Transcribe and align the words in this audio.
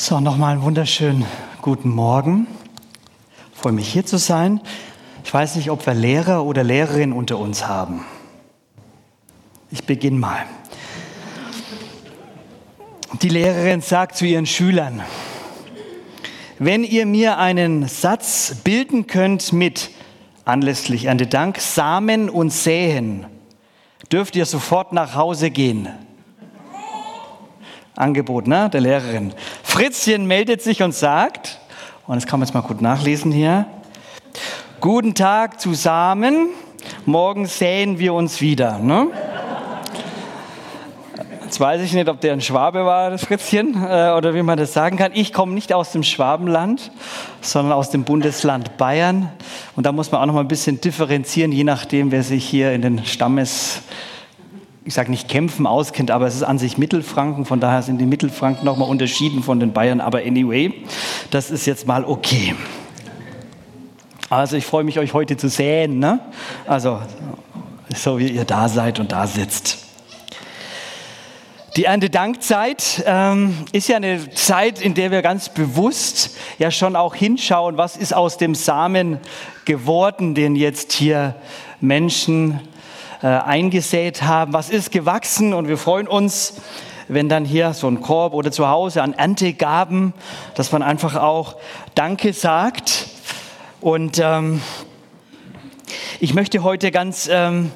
So, 0.00 0.20
nochmal 0.20 0.52
einen 0.52 0.62
wunderschönen 0.62 1.26
guten 1.60 1.88
Morgen. 1.88 2.46
Ich 3.52 3.60
freue 3.60 3.72
mich 3.72 3.92
hier 3.92 4.06
zu 4.06 4.16
sein. 4.16 4.60
Ich 5.24 5.34
weiß 5.34 5.56
nicht, 5.56 5.72
ob 5.72 5.84
wir 5.86 5.92
Lehrer 5.92 6.44
oder 6.44 6.62
Lehrerinnen 6.62 7.12
unter 7.12 7.36
uns 7.36 7.66
haben. 7.66 8.04
Ich 9.72 9.86
beginne 9.86 10.20
mal. 10.20 10.46
Die 13.22 13.28
Lehrerin 13.28 13.80
sagt 13.80 14.16
zu 14.16 14.24
ihren 14.24 14.46
Schülern, 14.46 15.02
wenn 16.60 16.84
ihr 16.84 17.04
mir 17.04 17.38
einen 17.38 17.88
Satz 17.88 18.54
bilden 18.62 19.08
könnt 19.08 19.52
mit 19.52 19.90
anlässlich 20.44 21.08
an 21.10 21.18
den 21.18 21.28
Dank 21.28 21.58
Samen 21.58 22.30
und 22.30 22.50
Säen, 22.50 23.26
dürft 24.12 24.36
ihr 24.36 24.46
sofort 24.46 24.92
nach 24.92 25.16
Hause 25.16 25.50
gehen. 25.50 25.88
Angebot 27.98 28.46
ne, 28.46 28.70
der 28.70 28.80
Lehrerin. 28.80 29.32
Fritzchen 29.62 30.26
meldet 30.26 30.62
sich 30.62 30.82
und 30.82 30.94
sagt, 30.94 31.58
und 32.06 32.16
das 32.16 32.26
kann 32.26 32.40
man 32.40 32.46
jetzt 32.46 32.54
mal 32.54 32.62
gut 32.62 32.80
nachlesen 32.80 33.32
hier, 33.32 33.66
guten 34.80 35.14
Tag 35.14 35.60
zusammen, 35.60 36.48
morgen 37.04 37.46
säen 37.46 37.98
wir 37.98 38.14
uns 38.14 38.40
wieder. 38.40 38.78
Ne? 38.78 39.08
Jetzt 41.44 41.60
weiß 41.60 41.80
ich 41.80 41.94
nicht, 41.94 42.08
ob 42.08 42.20
der 42.20 42.34
ein 42.34 42.42
Schwabe 42.42 42.84
war, 42.84 43.10
das 43.10 43.24
Fritzchen, 43.24 43.74
äh, 43.74 44.12
oder 44.16 44.34
wie 44.34 44.42
man 44.42 44.58
das 44.58 44.74
sagen 44.74 44.98
kann. 44.98 45.12
Ich 45.14 45.32
komme 45.32 45.54
nicht 45.54 45.72
aus 45.72 45.92
dem 45.92 46.02
Schwabenland, 46.02 46.92
sondern 47.40 47.72
aus 47.72 47.90
dem 47.90 48.04
Bundesland 48.04 48.76
Bayern. 48.76 49.30
Und 49.74 49.86
da 49.86 49.92
muss 49.92 50.12
man 50.12 50.20
auch 50.20 50.26
noch 50.26 50.34
mal 50.34 50.40
ein 50.40 50.48
bisschen 50.48 50.80
differenzieren, 50.80 51.50
je 51.50 51.64
nachdem, 51.64 52.12
wer 52.12 52.22
sich 52.22 52.44
hier 52.44 52.72
in 52.72 52.82
den 52.82 53.04
Stammes 53.06 53.80
ich 54.88 54.94
sage 54.94 55.10
nicht 55.10 55.28
kämpfen 55.28 55.66
auskennt, 55.66 56.10
aber 56.10 56.26
es 56.26 56.34
ist 56.34 56.44
an 56.44 56.58
sich 56.58 56.78
Mittelfranken, 56.78 57.44
von 57.44 57.60
daher 57.60 57.82
sind 57.82 57.98
die 57.98 58.06
Mittelfranken 58.06 58.64
nochmal 58.64 58.88
unterschieden 58.88 59.42
von 59.42 59.60
den 59.60 59.74
Bayern, 59.74 60.00
aber 60.00 60.20
anyway, 60.20 60.72
das 61.30 61.50
ist 61.50 61.66
jetzt 61.66 61.86
mal 61.86 62.06
okay. 62.06 62.54
Also 64.30 64.56
ich 64.56 64.64
freue 64.64 64.84
mich, 64.84 64.98
euch 64.98 65.12
heute 65.12 65.36
zu 65.36 65.50
sehen, 65.50 65.98
ne? 65.98 66.20
also 66.66 67.02
so 67.94 68.18
wie 68.18 68.28
ihr 68.28 68.46
da 68.46 68.66
seid 68.70 68.98
und 68.98 69.12
da 69.12 69.26
sitzt. 69.26 69.76
Die 71.76 71.84
Erntedankzeit 71.84 73.04
ähm, 73.04 73.58
ist 73.72 73.88
ja 73.88 73.96
eine 73.96 74.30
Zeit, 74.30 74.80
in 74.80 74.94
der 74.94 75.10
wir 75.10 75.20
ganz 75.20 75.50
bewusst 75.50 76.34
ja 76.58 76.70
schon 76.70 76.96
auch 76.96 77.14
hinschauen, 77.14 77.76
was 77.76 77.98
ist 77.98 78.14
aus 78.14 78.38
dem 78.38 78.54
Samen 78.54 79.18
geworden, 79.66 80.34
den 80.34 80.56
jetzt 80.56 80.92
hier 80.92 81.34
Menschen 81.82 82.60
äh, 83.22 83.26
eingesät 83.26 84.22
haben, 84.22 84.52
was 84.52 84.70
ist 84.70 84.92
gewachsen 84.92 85.52
und 85.52 85.68
wir 85.68 85.76
freuen 85.76 86.06
uns, 86.06 86.60
wenn 87.08 87.28
dann 87.28 87.44
hier 87.44 87.72
so 87.72 87.88
ein 87.88 88.00
Korb 88.00 88.34
oder 88.34 88.52
zu 88.52 88.68
Hause 88.68 89.02
an 89.02 89.14
Erntegaben, 89.14 90.12
dass 90.54 90.72
man 90.72 90.82
einfach 90.82 91.16
auch 91.16 91.56
Danke 91.94 92.32
sagt. 92.32 93.06
Und 93.80 94.20
ähm, 94.22 94.60
ich 96.20 96.34
möchte 96.34 96.62
heute 96.62 96.90
ganz 96.90 97.28
ähm, 97.32 97.72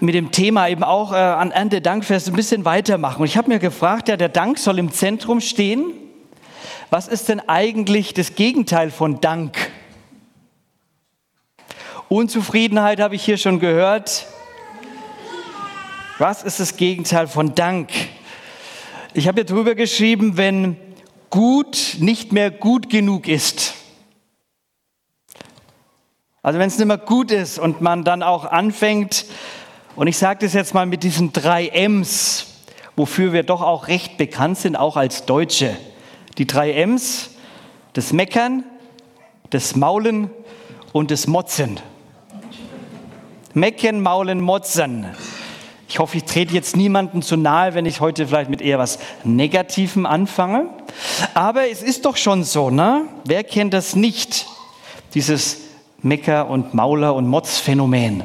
mit 0.00 0.14
dem 0.14 0.30
Thema 0.30 0.68
eben 0.68 0.84
auch 0.84 1.12
äh, 1.12 1.16
an 1.16 1.52
Erntedankfest 1.52 2.28
ein 2.28 2.34
bisschen 2.34 2.64
weitermachen. 2.64 3.20
Und 3.20 3.26
ich 3.26 3.36
habe 3.36 3.48
mir 3.48 3.58
gefragt, 3.58 4.08
ja, 4.08 4.16
der 4.16 4.28
Dank 4.28 4.58
soll 4.58 4.78
im 4.78 4.92
Zentrum 4.92 5.40
stehen. 5.40 5.92
Was 6.90 7.08
ist 7.08 7.28
denn 7.28 7.40
eigentlich 7.48 8.14
das 8.14 8.34
Gegenteil 8.34 8.90
von 8.90 9.20
Dank? 9.20 9.70
Unzufriedenheit 12.08 13.00
habe 13.00 13.16
ich 13.16 13.24
hier 13.24 13.36
schon 13.36 13.58
gehört. 13.58 14.26
Was 16.18 16.44
ist 16.44 16.60
das 16.60 16.76
Gegenteil 16.76 17.26
von 17.26 17.56
Dank? 17.56 17.90
Ich 19.12 19.26
habe 19.26 19.40
hier 19.40 19.44
drüber 19.44 19.74
geschrieben, 19.74 20.36
wenn 20.36 20.76
gut 21.30 21.96
nicht 21.98 22.32
mehr 22.32 22.52
gut 22.52 22.90
genug 22.90 23.26
ist. 23.26 23.74
Also 26.42 26.60
wenn 26.60 26.68
es 26.68 26.78
nicht 26.78 26.86
mehr 26.86 26.96
gut 26.96 27.32
ist 27.32 27.58
und 27.58 27.80
man 27.80 28.04
dann 28.04 28.22
auch 28.22 28.44
anfängt, 28.44 29.26
und 29.96 30.06
ich 30.06 30.16
sage 30.16 30.44
das 30.44 30.52
jetzt 30.52 30.74
mal 30.74 30.86
mit 30.86 31.02
diesen 31.02 31.32
drei 31.32 31.66
M's, 31.68 32.46
wofür 32.94 33.32
wir 33.32 33.42
doch 33.42 33.62
auch 33.62 33.88
recht 33.88 34.16
bekannt 34.16 34.58
sind, 34.58 34.76
auch 34.76 34.96
als 34.96 35.26
Deutsche. 35.26 35.76
Die 36.38 36.46
drei 36.46 36.72
M's, 36.72 37.30
das 37.94 38.12
Meckern, 38.12 38.62
das 39.50 39.74
Maulen 39.74 40.30
und 40.92 41.10
das 41.10 41.26
Motzen. 41.26 41.80
Mecken, 43.56 44.02
Maulen, 44.02 44.42
Motzen. 44.42 45.06
Ich 45.88 45.98
hoffe, 45.98 46.18
ich 46.18 46.24
trete 46.24 46.52
jetzt 46.52 46.76
niemanden 46.76 47.22
zu 47.22 47.38
nahe, 47.38 47.72
wenn 47.72 47.86
ich 47.86 48.02
heute 48.02 48.26
vielleicht 48.26 48.50
mit 48.50 48.60
eher 48.60 48.78
was 48.78 48.98
Negativem 49.24 50.04
anfange. 50.04 50.68
Aber 51.32 51.66
es 51.66 51.82
ist 51.82 52.04
doch 52.04 52.18
schon 52.18 52.44
so, 52.44 52.68
ne? 52.68 53.06
Wer 53.24 53.44
kennt 53.44 53.72
das 53.72 53.96
nicht? 53.96 54.44
Dieses 55.14 55.62
Mecker- 56.02 56.50
und 56.50 56.74
Mauler- 56.74 57.14
und 57.14 57.28
Motz-Phänomen. 57.28 58.24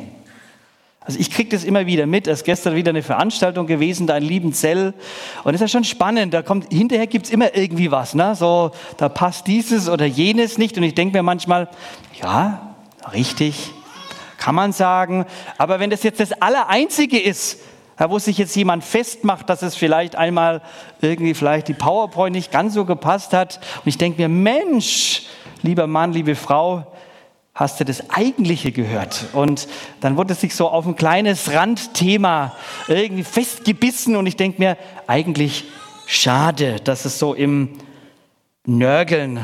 Also 1.00 1.18
ich 1.18 1.32
kriege 1.32 1.52
das 1.52 1.64
immer 1.64 1.86
wieder 1.86 2.08
mit. 2.08 2.28
Es 2.28 2.40
ist 2.40 2.44
gestern 2.44 2.76
wieder 2.76 2.90
eine 2.90 3.02
Veranstaltung 3.02 3.68
gewesen, 3.68 4.08
da 4.08 4.18
in 4.18 4.24
Liebenzell. 4.26 4.94
Und 5.46 5.56
es 5.56 5.62
ist 5.62 5.62
ja 5.62 5.68
schon 5.70 5.86
spannend. 5.86 6.34
Da 6.34 6.42
kommt, 6.42 6.74
hinterher 6.74 7.08
gibt 7.08 7.28
es 7.28 7.32
immer 7.32 7.56
irgendwie 7.56 7.90
was. 7.90 8.16
Ne? 8.16 8.36
So, 8.36 8.72
da 8.98 9.08
passt 9.08 9.48
dieses 9.48 9.88
oder 9.88 10.06
jenes 10.06 10.58
nicht. 10.58 10.76
Und 10.76 10.84
ich 10.84 10.94
denke 10.94 11.16
mir 11.16 11.24
manchmal, 11.24 11.70
ja, 12.22 12.76
richtig, 13.14 13.72
kann 14.42 14.56
man 14.56 14.74
sagen. 14.74 15.26
Aber 15.60 15.80
wenn 15.80 15.92
das 15.92 16.02
jetzt 16.02 16.20
das 16.20 16.34
Allereinzige 16.34 17.20
ist, 17.20 17.60
wo 18.00 18.18
sich 18.18 18.40
jetzt 18.40 18.56
jemand 18.56 18.84
festmacht, 18.84 19.48
dass 19.48 19.62
es 19.62 19.76
vielleicht 19.76 20.16
einmal 20.16 20.64
irgendwie 21.02 21.36
vielleicht 21.36 21.68
die 21.68 21.76
PowerPoint 21.76 22.36
nicht 22.36 22.52
ganz 22.52 22.74
so 22.74 22.84
gepasst 22.84 23.32
hat. 23.34 23.60
Und 23.78 23.88
ich 23.88 24.00
denke 24.00 24.20
mir, 24.20 24.30
Mensch, 24.30 25.28
lieber 25.62 25.86
Mann, 25.86 26.12
liebe 26.12 26.34
Frau, 26.34 26.92
hast 27.54 27.80
du 27.80 27.86
das 27.86 28.10
Eigentliche 28.10 28.72
gehört? 28.72 29.26
Und 29.34 29.68
dann 30.00 30.18
wurde 30.18 30.34
es 30.34 30.42
sich 30.42 30.56
so 30.56 30.70
auf 30.70 30.88
ein 30.88 30.96
kleines 30.96 31.54
Randthema 31.54 32.56
irgendwie 32.88 33.24
festgebissen 33.24 34.16
und 34.16 34.26
ich 34.26 34.38
denke 34.38 34.60
mir, 34.60 34.78
eigentlich 35.06 35.66
schade, 36.08 36.78
dass 36.84 37.06
es 37.06 37.20
so 37.20 37.36
im 37.36 37.78
Nörgeln 38.66 39.40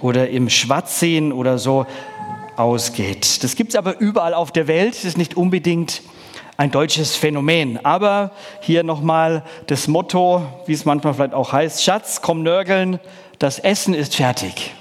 oder 0.00 0.28
im 0.28 0.50
Schwatzsehen 0.50 1.32
oder 1.32 1.56
so 1.56 1.86
ausgeht. 2.56 3.42
Das 3.42 3.56
gibt 3.56 3.70
es 3.70 3.76
aber 3.76 3.98
überall 3.98 4.34
auf 4.34 4.52
der 4.52 4.66
Welt. 4.66 4.94
Das 4.94 5.04
ist 5.04 5.18
nicht 5.18 5.36
unbedingt 5.36 6.02
ein 6.56 6.70
deutsches 6.70 7.16
Phänomen. 7.16 7.84
Aber 7.84 8.30
hier 8.60 8.84
nochmal 8.84 9.42
das 9.66 9.88
Motto, 9.88 10.42
wie 10.66 10.72
es 10.72 10.84
manchmal 10.84 11.14
vielleicht 11.14 11.34
auch 11.34 11.52
heißt, 11.52 11.82
Schatz, 11.82 12.20
komm 12.22 12.42
nörgeln, 12.42 13.00
das 13.38 13.58
Essen 13.58 13.94
ist 13.94 14.14
fertig. 14.16 14.72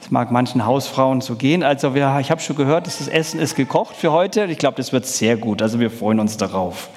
Das 0.00 0.10
mag 0.10 0.32
manchen 0.32 0.66
Hausfrauen 0.66 1.20
so 1.20 1.36
gehen. 1.36 1.62
Also 1.62 1.94
wir, 1.94 2.18
ich 2.20 2.30
habe 2.30 2.40
schon 2.40 2.56
gehört, 2.56 2.86
das 2.86 3.06
Essen 3.06 3.38
ist 3.38 3.54
gekocht 3.54 3.94
für 3.94 4.12
heute. 4.12 4.46
Ich 4.46 4.58
glaube, 4.58 4.76
das 4.76 4.92
wird 4.92 5.06
sehr 5.06 5.36
gut. 5.36 5.62
Also 5.62 5.78
wir 5.78 5.90
freuen 5.90 6.18
uns 6.20 6.36
darauf, 6.36 6.88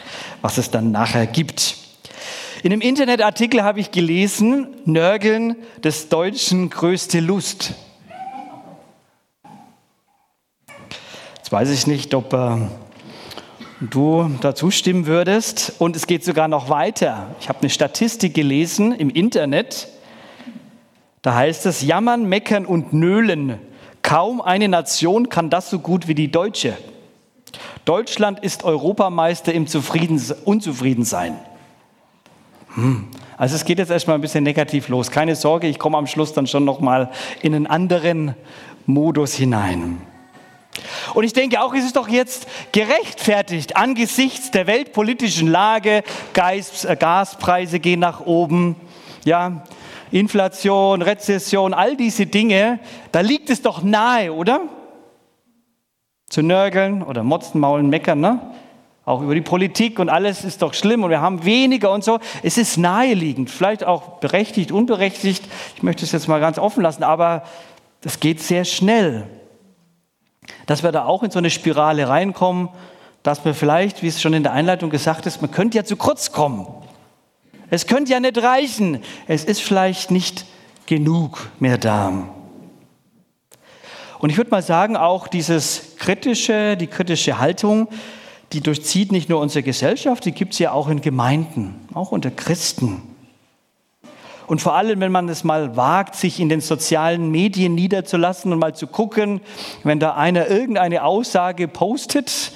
was 0.41 0.57
es 0.57 0.71
dann 0.71 0.91
nachher 0.91 1.27
gibt. 1.27 1.77
In 2.63 2.71
einem 2.71 2.81
Internetartikel 2.81 3.61
habe 3.61 3.79
ich 3.79 3.91
gelesen, 3.91 4.69
Nörgeln 4.85 5.55
des 5.83 6.09
Deutschen 6.09 6.71
größte 6.71 7.19
Lust. 7.19 7.75
Weiß 11.55 11.69
ich 11.69 11.87
nicht, 11.87 12.13
ob 12.13 12.33
äh, 12.33 12.57
du 13.79 14.29
dazu 14.41 14.71
stimmen 14.71 15.05
würdest. 15.05 15.71
Und 15.79 15.95
es 15.95 16.05
geht 16.05 16.25
sogar 16.25 16.49
noch 16.49 16.69
weiter. 16.69 17.27
Ich 17.39 17.47
habe 17.47 17.59
eine 17.61 17.69
Statistik 17.69 18.33
gelesen 18.33 18.91
im 18.91 19.09
Internet. 19.09 19.87
Da 21.21 21.33
heißt 21.33 21.65
es, 21.65 21.81
jammern, 21.81 22.27
meckern 22.27 22.65
und 22.65 22.91
nölen. 22.91 23.57
Kaum 24.01 24.41
eine 24.41 24.67
Nation 24.67 25.29
kann 25.29 25.49
das 25.49 25.69
so 25.69 25.79
gut 25.79 26.09
wie 26.09 26.13
die 26.13 26.29
deutsche. 26.29 26.77
Deutschland 27.85 28.41
ist 28.41 28.65
Europameister 28.65 29.53
im 29.53 29.65
Zufrieden, 29.65 30.21
Unzufriedensein. 30.43 31.39
Hm. 32.73 33.07
Also 33.37 33.55
es 33.55 33.63
geht 33.63 33.79
jetzt 33.79 33.91
erstmal 33.91 34.17
ein 34.17 34.21
bisschen 34.21 34.43
negativ 34.43 34.89
los. 34.89 35.09
Keine 35.09 35.37
Sorge, 35.37 35.67
ich 35.67 35.79
komme 35.79 35.97
am 35.97 36.07
Schluss 36.07 36.33
dann 36.33 36.47
schon 36.47 36.65
nochmal 36.65 37.11
in 37.41 37.55
einen 37.55 37.65
anderen 37.65 38.35
Modus 38.85 39.35
hinein. 39.35 40.01
Und 41.13 41.23
ich 41.23 41.33
denke 41.33 41.61
auch, 41.61 41.73
es 41.73 41.85
ist 41.85 41.95
doch 41.95 42.07
jetzt 42.07 42.47
gerechtfertigt 42.71 43.77
angesichts 43.77 44.51
der 44.51 44.67
weltpolitischen 44.67 45.47
Lage, 45.47 46.03
Gas, 46.33 46.85
äh, 46.85 46.95
Gaspreise 46.95 47.79
gehen 47.79 47.99
nach 47.99 48.21
oben, 48.25 48.75
ja, 49.23 49.63
Inflation, 50.11 51.01
Rezession, 51.01 51.73
all 51.73 51.97
diese 51.97 52.25
Dinge, 52.25 52.79
da 53.11 53.21
liegt 53.21 53.49
es 53.49 53.61
doch 53.61 53.83
nahe, 53.83 54.33
oder? 54.33 54.61
Zu 56.29 56.41
nörgeln 56.41 57.03
oder 57.03 57.23
motzen, 57.23 57.59
maulen, 57.59 57.89
meckern, 57.89 58.19
ne? 58.19 58.39
Auch 59.03 59.21
über 59.21 59.35
die 59.35 59.41
Politik 59.41 59.99
und 59.99 60.09
alles 60.09 60.43
ist 60.43 60.63
doch 60.63 60.73
schlimm 60.73 61.03
und 61.03 61.11
wir 61.11 61.21
haben 61.21 61.45
weniger 61.45 61.91
und 61.91 62.03
so. 62.03 62.19
Es 62.41 62.57
ist 62.57 62.77
naheliegend, 62.77 63.51
vielleicht 63.51 63.83
auch 63.83 64.19
berechtigt, 64.19 64.71
unberechtigt. 64.71 65.43
Ich 65.75 65.83
möchte 65.83 66.05
es 66.05 66.11
jetzt 66.11 66.27
mal 66.27 66.39
ganz 66.39 66.57
offen 66.57 66.81
lassen, 66.81 67.03
aber 67.03 67.43
das 68.01 68.19
geht 68.19 68.41
sehr 68.41 68.65
schnell 68.65 69.27
dass 70.65 70.83
wir 70.83 70.91
da 70.91 71.05
auch 71.05 71.23
in 71.23 71.31
so 71.31 71.39
eine 71.39 71.49
Spirale 71.49 72.07
reinkommen, 72.07 72.69
dass 73.23 73.43
wir 73.43 73.53
vielleicht, 73.53 74.03
wie 74.03 74.07
es 74.07 74.21
schon 74.21 74.33
in 74.33 74.43
der 74.43 74.53
Einleitung 74.53 74.89
gesagt 74.89 75.25
ist, 75.25 75.41
man 75.41 75.51
könnte 75.51 75.77
ja 75.77 75.83
zu 75.83 75.95
kurz 75.95 76.31
kommen. 76.31 76.67
Es 77.69 77.87
könnte 77.87 78.11
ja 78.11 78.19
nicht 78.19 78.37
reichen. 78.37 79.01
Es 79.27 79.43
ist 79.43 79.61
vielleicht 79.61 80.11
nicht 80.11 80.45
genug 80.85 81.49
mehr 81.59 81.77
da. 81.77 82.29
Und 84.19 84.29
ich 84.29 84.37
würde 84.37 84.51
mal 84.51 84.61
sagen, 84.61 84.95
auch 84.95 85.27
dieses 85.27 85.95
kritische, 85.97 86.77
die 86.77 86.87
kritische 86.87 87.39
Haltung, 87.39 87.87
die 88.53 88.61
durchzieht 88.61 89.11
nicht 89.11 89.29
nur 89.29 89.39
unsere 89.39 89.63
Gesellschaft, 89.63 90.25
die 90.25 90.31
gibt 90.31 90.53
es 90.53 90.59
ja 90.59 90.71
auch 90.71 90.87
in 90.87 91.01
Gemeinden, 91.01 91.87
auch 91.93 92.11
unter 92.11 92.31
Christen. 92.31 93.14
Und 94.47 94.61
vor 94.61 94.75
allem, 94.75 94.99
wenn 94.99 95.11
man 95.11 95.27
es 95.29 95.43
mal 95.43 95.75
wagt, 95.75 96.15
sich 96.15 96.39
in 96.39 96.49
den 96.49 96.61
sozialen 96.61 97.31
Medien 97.31 97.73
niederzulassen 97.73 98.53
und 98.53 98.59
mal 98.59 98.75
zu 98.75 98.87
gucken, 98.87 99.41
wenn 99.83 99.99
da 99.99 100.13
einer 100.13 100.47
irgendeine 100.47 101.03
Aussage 101.03 101.67
postet, 101.67 102.51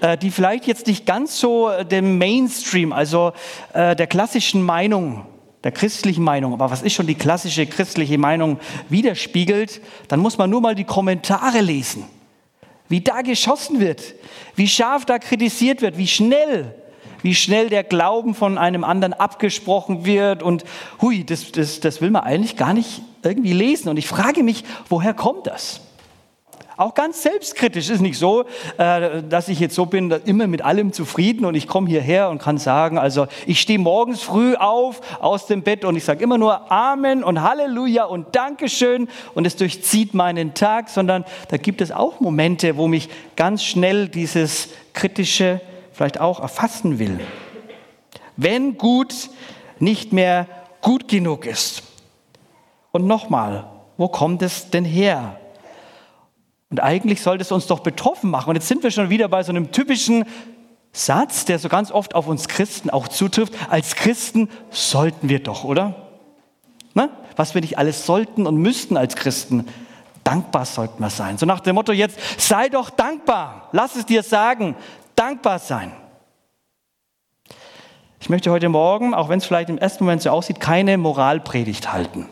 äh, 0.00 0.16
die 0.16 0.30
vielleicht 0.30 0.66
jetzt 0.66 0.86
nicht 0.86 1.06
ganz 1.06 1.40
so 1.40 1.70
dem 1.90 2.18
Mainstream, 2.18 2.92
also 2.92 3.32
äh, 3.72 3.96
der 3.96 4.06
klassischen 4.06 4.62
Meinung, 4.62 5.26
der 5.64 5.72
christlichen 5.72 6.22
Meinung, 6.22 6.52
aber 6.52 6.70
was 6.70 6.82
ist 6.82 6.92
schon 6.92 7.06
die 7.06 7.14
klassische 7.14 7.66
christliche 7.66 8.18
Meinung 8.18 8.60
widerspiegelt, 8.88 9.80
dann 10.08 10.20
muss 10.20 10.38
man 10.38 10.50
nur 10.50 10.60
mal 10.60 10.74
die 10.74 10.84
Kommentare 10.84 11.60
lesen, 11.60 12.04
wie 12.88 13.00
da 13.00 13.22
geschossen 13.22 13.80
wird, 13.80 14.14
wie 14.54 14.68
scharf 14.68 15.04
da 15.04 15.18
kritisiert 15.18 15.80
wird, 15.82 15.96
wie 15.96 16.06
schnell 16.06 16.74
wie 17.24 17.34
schnell 17.34 17.70
der 17.70 17.84
Glauben 17.84 18.34
von 18.34 18.58
einem 18.58 18.84
anderen 18.84 19.14
abgesprochen 19.14 20.04
wird 20.04 20.42
und 20.42 20.62
hui, 21.00 21.24
das, 21.24 21.52
das, 21.52 21.80
das 21.80 22.02
will 22.02 22.10
man 22.10 22.22
eigentlich 22.22 22.56
gar 22.56 22.74
nicht 22.74 23.00
irgendwie 23.22 23.54
lesen. 23.54 23.88
Und 23.88 23.96
ich 23.96 24.06
frage 24.06 24.42
mich, 24.42 24.62
woher 24.90 25.14
kommt 25.14 25.46
das? 25.46 25.80
Auch 26.76 26.92
ganz 26.92 27.22
selbstkritisch 27.22 27.88
ist 27.88 28.02
nicht 28.02 28.18
so, 28.18 28.44
äh, 28.76 29.22
dass 29.26 29.48
ich 29.48 29.58
jetzt 29.58 29.74
so 29.74 29.86
bin, 29.86 30.10
immer 30.26 30.46
mit 30.48 30.60
allem 30.60 30.92
zufrieden 30.92 31.46
und 31.46 31.54
ich 31.54 31.66
komme 31.66 31.88
hierher 31.88 32.28
und 32.28 32.42
kann 32.42 32.58
sagen, 32.58 32.98
also 32.98 33.26
ich 33.46 33.58
stehe 33.58 33.78
morgens 33.78 34.20
früh 34.20 34.54
auf 34.56 35.00
aus 35.18 35.46
dem 35.46 35.62
Bett 35.62 35.86
und 35.86 35.96
ich 35.96 36.04
sage 36.04 36.22
immer 36.22 36.36
nur 36.36 36.70
Amen 36.70 37.24
und 37.24 37.40
Halleluja 37.40 38.04
und 38.04 38.36
Dankeschön 38.36 39.08
und 39.34 39.46
es 39.46 39.56
durchzieht 39.56 40.12
meinen 40.12 40.52
Tag, 40.52 40.90
sondern 40.90 41.24
da 41.48 41.56
gibt 41.56 41.80
es 41.80 41.90
auch 41.90 42.20
Momente, 42.20 42.76
wo 42.76 42.86
mich 42.86 43.08
ganz 43.34 43.64
schnell 43.64 44.08
dieses 44.08 44.68
kritische 44.92 45.62
vielleicht 45.94 46.20
auch 46.20 46.40
erfassen 46.40 46.98
will. 46.98 47.20
Wenn 48.36 48.76
gut 48.76 49.30
nicht 49.78 50.12
mehr 50.12 50.46
gut 50.80 51.08
genug 51.08 51.46
ist. 51.46 51.82
Und 52.92 53.06
nochmal, 53.06 53.66
wo 53.96 54.08
kommt 54.08 54.42
es 54.42 54.70
denn 54.70 54.84
her? 54.84 55.40
Und 56.70 56.80
eigentlich 56.80 57.22
sollte 57.22 57.42
es 57.42 57.52
uns 57.52 57.66
doch 57.66 57.80
betroffen 57.80 58.30
machen. 58.30 58.50
Und 58.50 58.56
jetzt 58.56 58.68
sind 58.68 58.82
wir 58.82 58.90
schon 58.90 59.08
wieder 59.08 59.28
bei 59.28 59.42
so 59.42 59.50
einem 59.50 59.72
typischen 59.72 60.24
Satz, 60.92 61.44
der 61.44 61.58
so 61.58 61.68
ganz 61.68 61.90
oft 61.90 62.14
auf 62.14 62.26
uns 62.26 62.48
Christen 62.48 62.90
auch 62.90 63.08
zutrifft. 63.08 63.54
Als 63.70 63.94
Christen 63.94 64.48
sollten 64.70 65.28
wir 65.28 65.40
doch, 65.40 65.64
oder? 65.64 65.94
Na? 66.92 67.10
Was 67.36 67.54
wir 67.54 67.60
nicht 67.60 67.78
alles 67.78 68.06
sollten 68.06 68.46
und 68.46 68.56
müssten 68.56 68.96
als 68.96 69.16
Christen. 69.16 69.66
Dankbar 70.22 70.64
sollten 70.64 71.02
wir 71.02 71.10
sein. 71.10 71.38
So 71.38 71.46
nach 71.46 71.60
dem 71.60 71.74
Motto 71.74 71.92
jetzt, 71.92 72.18
sei 72.38 72.68
doch 72.68 72.90
dankbar. 72.90 73.68
Lass 73.72 73.96
es 73.96 74.06
dir 74.06 74.22
sagen 74.22 74.76
dankbar 75.16 75.58
sein. 75.58 75.92
Ich 78.20 78.30
möchte 78.30 78.50
heute 78.50 78.68
Morgen, 78.68 79.12
auch 79.12 79.28
wenn 79.28 79.38
es 79.38 79.44
vielleicht 79.44 79.68
im 79.68 79.76
ersten 79.76 80.04
Moment 80.04 80.22
so 80.22 80.30
aussieht, 80.30 80.58
keine 80.58 80.96
Moralpredigt 80.96 81.92
halten. 81.92 82.28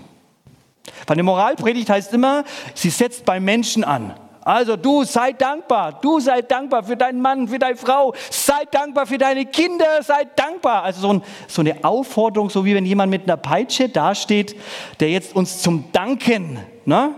Weil 1.06 1.16
eine 1.16 1.22
Moralpredigt 1.22 1.90
heißt 1.90 2.14
immer, 2.14 2.44
sie 2.74 2.90
setzt 2.90 3.24
beim 3.24 3.44
Menschen 3.44 3.84
an. 3.84 4.14
Also 4.44 4.76
du 4.76 5.04
sei 5.04 5.32
dankbar, 5.32 6.00
du 6.00 6.18
sei 6.18 6.42
dankbar 6.42 6.82
für 6.82 6.96
deinen 6.96 7.20
Mann, 7.20 7.46
für 7.46 7.58
deine 7.58 7.76
Frau, 7.76 8.12
sei 8.30 8.64
dankbar 8.70 9.06
für 9.06 9.18
deine 9.18 9.46
Kinder, 9.46 10.02
sei 10.02 10.24
dankbar. 10.34 10.82
Also 10.82 11.02
so, 11.02 11.12
ein, 11.12 11.22
so 11.46 11.60
eine 11.60 11.84
Aufforderung, 11.84 12.50
so 12.50 12.64
wie 12.64 12.74
wenn 12.74 12.84
jemand 12.84 13.10
mit 13.10 13.24
einer 13.24 13.36
Peitsche 13.36 13.88
dasteht, 13.88 14.56
der 14.98 15.10
jetzt 15.10 15.36
uns 15.36 15.62
zum 15.62 15.92
Danken 15.92 16.58
ne, 16.84 17.14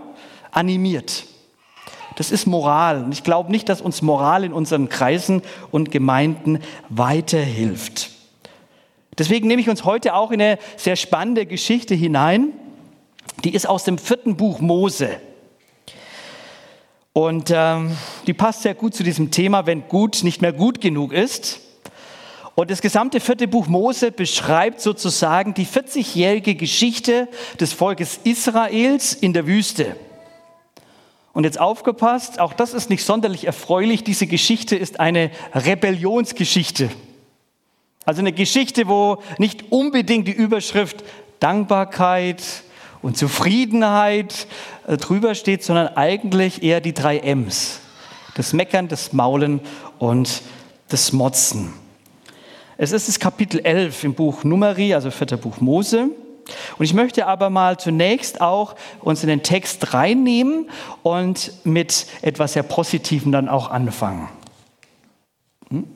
animiert. 0.51 1.25
Das 2.15 2.31
ist 2.31 2.45
Moral. 2.45 3.03
Und 3.03 3.11
ich 3.11 3.23
glaube 3.23 3.51
nicht, 3.51 3.69
dass 3.69 3.81
uns 3.81 4.01
Moral 4.01 4.43
in 4.43 4.53
unseren 4.53 4.89
Kreisen 4.89 5.41
und 5.71 5.91
Gemeinden 5.91 6.59
weiterhilft. 6.89 8.11
Deswegen 9.17 9.47
nehme 9.47 9.61
ich 9.61 9.69
uns 9.69 9.85
heute 9.85 10.13
auch 10.13 10.31
in 10.31 10.41
eine 10.41 10.59
sehr 10.77 10.95
spannende 10.95 11.45
Geschichte 11.45 11.95
hinein. 11.95 12.49
Die 13.43 13.53
ist 13.53 13.67
aus 13.67 13.83
dem 13.83 13.97
vierten 13.97 14.35
Buch 14.35 14.59
Mose. 14.59 15.19
Und 17.13 17.49
ähm, 17.53 17.95
die 18.27 18.33
passt 18.33 18.63
sehr 18.63 18.75
gut 18.75 18.93
zu 18.93 19.03
diesem 19.03 19.31
Thema, 19.31 19.65
wenn 19.65 19.87
gut 19.87 20.23
nicht 20.23 20.41
mehr 20.41 20.51
gut 20.51 20.81
genug 20.81 21.13
ist. 21.13 21.61
Und 22.55 22.71
das 22.71 22.81
gesamte 22.81 23.19
vierte 23.19 23.47
Buch 23.47 23.67
Mose 23.67 24.11
beschreibt 24.11 24.81
sozusagen 24.81 25.53
die 25.53 25.65
40-jährige 25.65 26.55
Geschichte 26.55 27.27
des 27.59 27.73
Volkes 27.73 28.19
Israels 28.23 29.13
in 29.13 29.33
der 29.33 29.45
Wüste. 29.45 29.95
Und 31.35 31.43
jetzt 31.43 31.59
aufgepasst, 31.59 32.39
auch 32.39 32.53
das 32.53 32.73
ist 32.73 32.89
nicht 32.89 33.03
sonderlich 33.03 33.45
erfreulich. 33.45 34.05
Diese 34.05 34.25
Geschichte 34.25 34.77
ist 34.77 35.01
eine 35.01 35.31
Rebellionsgeschichte. 35.53 36.89
Also 38.05 38.21
eine 38.21 38.31
Geschichte, 38.31 38.87
wo 38.87 39.21
nicht 39.37 39.69
unbedingt 39.69 40.29
die 40.29 40.31
Überschrift 40.31 41.03
Dankbarkeit 41.41 42.41
und 43.01 43.17
Zufriedenheit 43.17 44.47
äh, 44.87 44.95
drüber 44.95 45.35
steht, 45.35 45.61
sondern 45.61 45.89
eigentlich 45.89 46.63
eher 46.63 46.79
die 46.79 46.93
drei 46.93 47.19
M's. 47.19 47.81
Das 48.35 48.53
Meckern, 48.53 48.87
das 48.87 49.11
Maulen 49.11 49.59
und 49.99 50.41
das 50.87 51.11
Motzen. 51.11 51.73
Es 52.77 52.93
ist 52.93 53.09
das 53.09 53.19
Kapitel 53.19 53.59
11 53.59 54.05
im 54.05 54.13
Buch 54.13 54.45
Numeri, 54.45 54.93
also 54.93 55.11
vierter 55.11 55.35
Buch 55.35 55.59
Mose. 55.59 56.11
Und 56.77 56.85
ich 56.85 56.93
möchte 56.93 57.27
aber 57.27 57.49
mal 57.49 57.77
zunächst 57.77 58.41
auch 58.41 58.75
uns 59.01 59.23
in 59.23 59.29
den 59.29 59.43
Text 59.43 59.93
reinnehmen 59.93 60.69
und 61.03 61.51
mit 61.63 62.07
etwas 62.21 62.53
sehr 62.53 62.63
Positivem 62.63 63.31
dann 63.31 63.49
auch 63.49 63.69
anfangen. 63.69 64.29
Hm? 65.69 65.87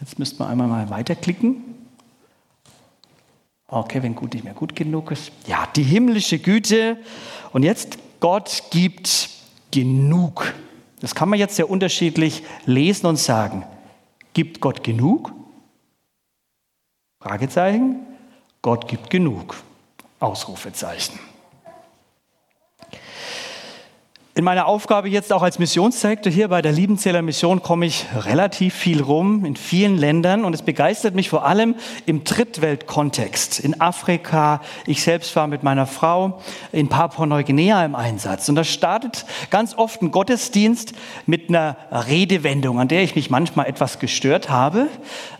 Jetzt 0.00 0.18
müssten 0.18 0.38
wir 0.38 0.48
einmal 0.48 0.68
mal 0.68 0.90
weiterklicken. 0.90 1.62
Okay, 3.66 4.02
wenn 4.02 4.14
gut 4.14 4.34
nicht 4.34 4.44
mehr 4.44 4.54
gut 4.54 4.76
genug 4.76 5.10
ist. 5.10 5.32
Ja, 5.46 5.66
die 5.74 5.82
himmlische 5.82 6.38
Güte. 6.38 6.98
Und 7.52 7.62
jetzt, 7.62 7.98
Gott 8.20 8.64
gibt 8.70 9.30
genug. 9.70 10.54
Das 11.00 11.14
kann 11.14 11.28
man 11.28 11.38
jetzt 11.38 11.56
sehr 11.56 11.68
unterschiedlich 11.68 12.44
lesen 12.66 13.06
und 13.06 13.16
sagen. 13.16 13.64
Gibt 14.32 14.60
Gott 14.60 14.84
genug? 14.84 15.32
Fragezeichen. 17.20 17.96
Gott 18.64 18.88
gibt 18.88 19.10
genug. 19.10 19.56
Ausrufezeichen. 20.20 21.18
In 24.34 24.42
meiner 24.42 24.66
Aufgabe 24.66 25.10
jetzt 25.10 25.34
auch 25.34 25.42
als 25.42 25.58
Missionsdirektor 25.58 26.32
hier 26.32 26.48
bei 26.48 26.62
der 26.62 26.72
Liebenzähler 26.72 27.20
Mission 27.20 27.62
komme 27.62 27.84
ich 27.84 28.06
relativ 28.16 28.72
viel 28.72 29.02
rum 29.02 29.44
in 29.44 29.54
vielen 29.54 29.98
Ländern 29.98 30.46
und 30.46 30.54
es 30.54 30.62
begeistert 30.62 31.14
mich 31.14 31.28
vor 31.28 31.44
allem 31.44 31.74
im 32.06 32.24
Drittweltkontext. 32.24 33.60
In 33.60 33.82
Afrika, 33.82 34.62
ich 34.86 35.02
selbst 35.02 35.36
war 35.36 35.46
mit 35.46 35.62
meiner 35.62 35.86
Frau 35.86 36.40
in 36.72 36.88
Papua-Neuguinea 36.88 37.84
im 37.84 37.94
Einsatz 37.94 38.48
und 38.48 38.54
da 38.54 38.64
startet 38.64 39.26
ganz 39.50 39.74
oft 39.74 40.00
ein 40.00 40.10
Gottesdienst 40.10 40.94
mit 41.26 41.50
einer 41.50 41.76
Redewendung, 41.90 42.80
an 42.80 42.88
der 42.88 43.02
ich 43.02 43.14
mich 43.14 43.28
manchmal 43.28 43.66
etwas 43.66 43.98
gestört 43.98 44.48
habe, 44.48 44.88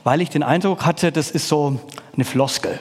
weil 0.05 0.21
ich 0.21 0.29
den 0.29 0.43
Eindruck 0.43 0.85
hatte, 0.85 1.11
das 1.11 1.31
ist 1.31 1.49
so 1.49 1.81
eine 2.15 2.27
Floskel. 2.27 2.79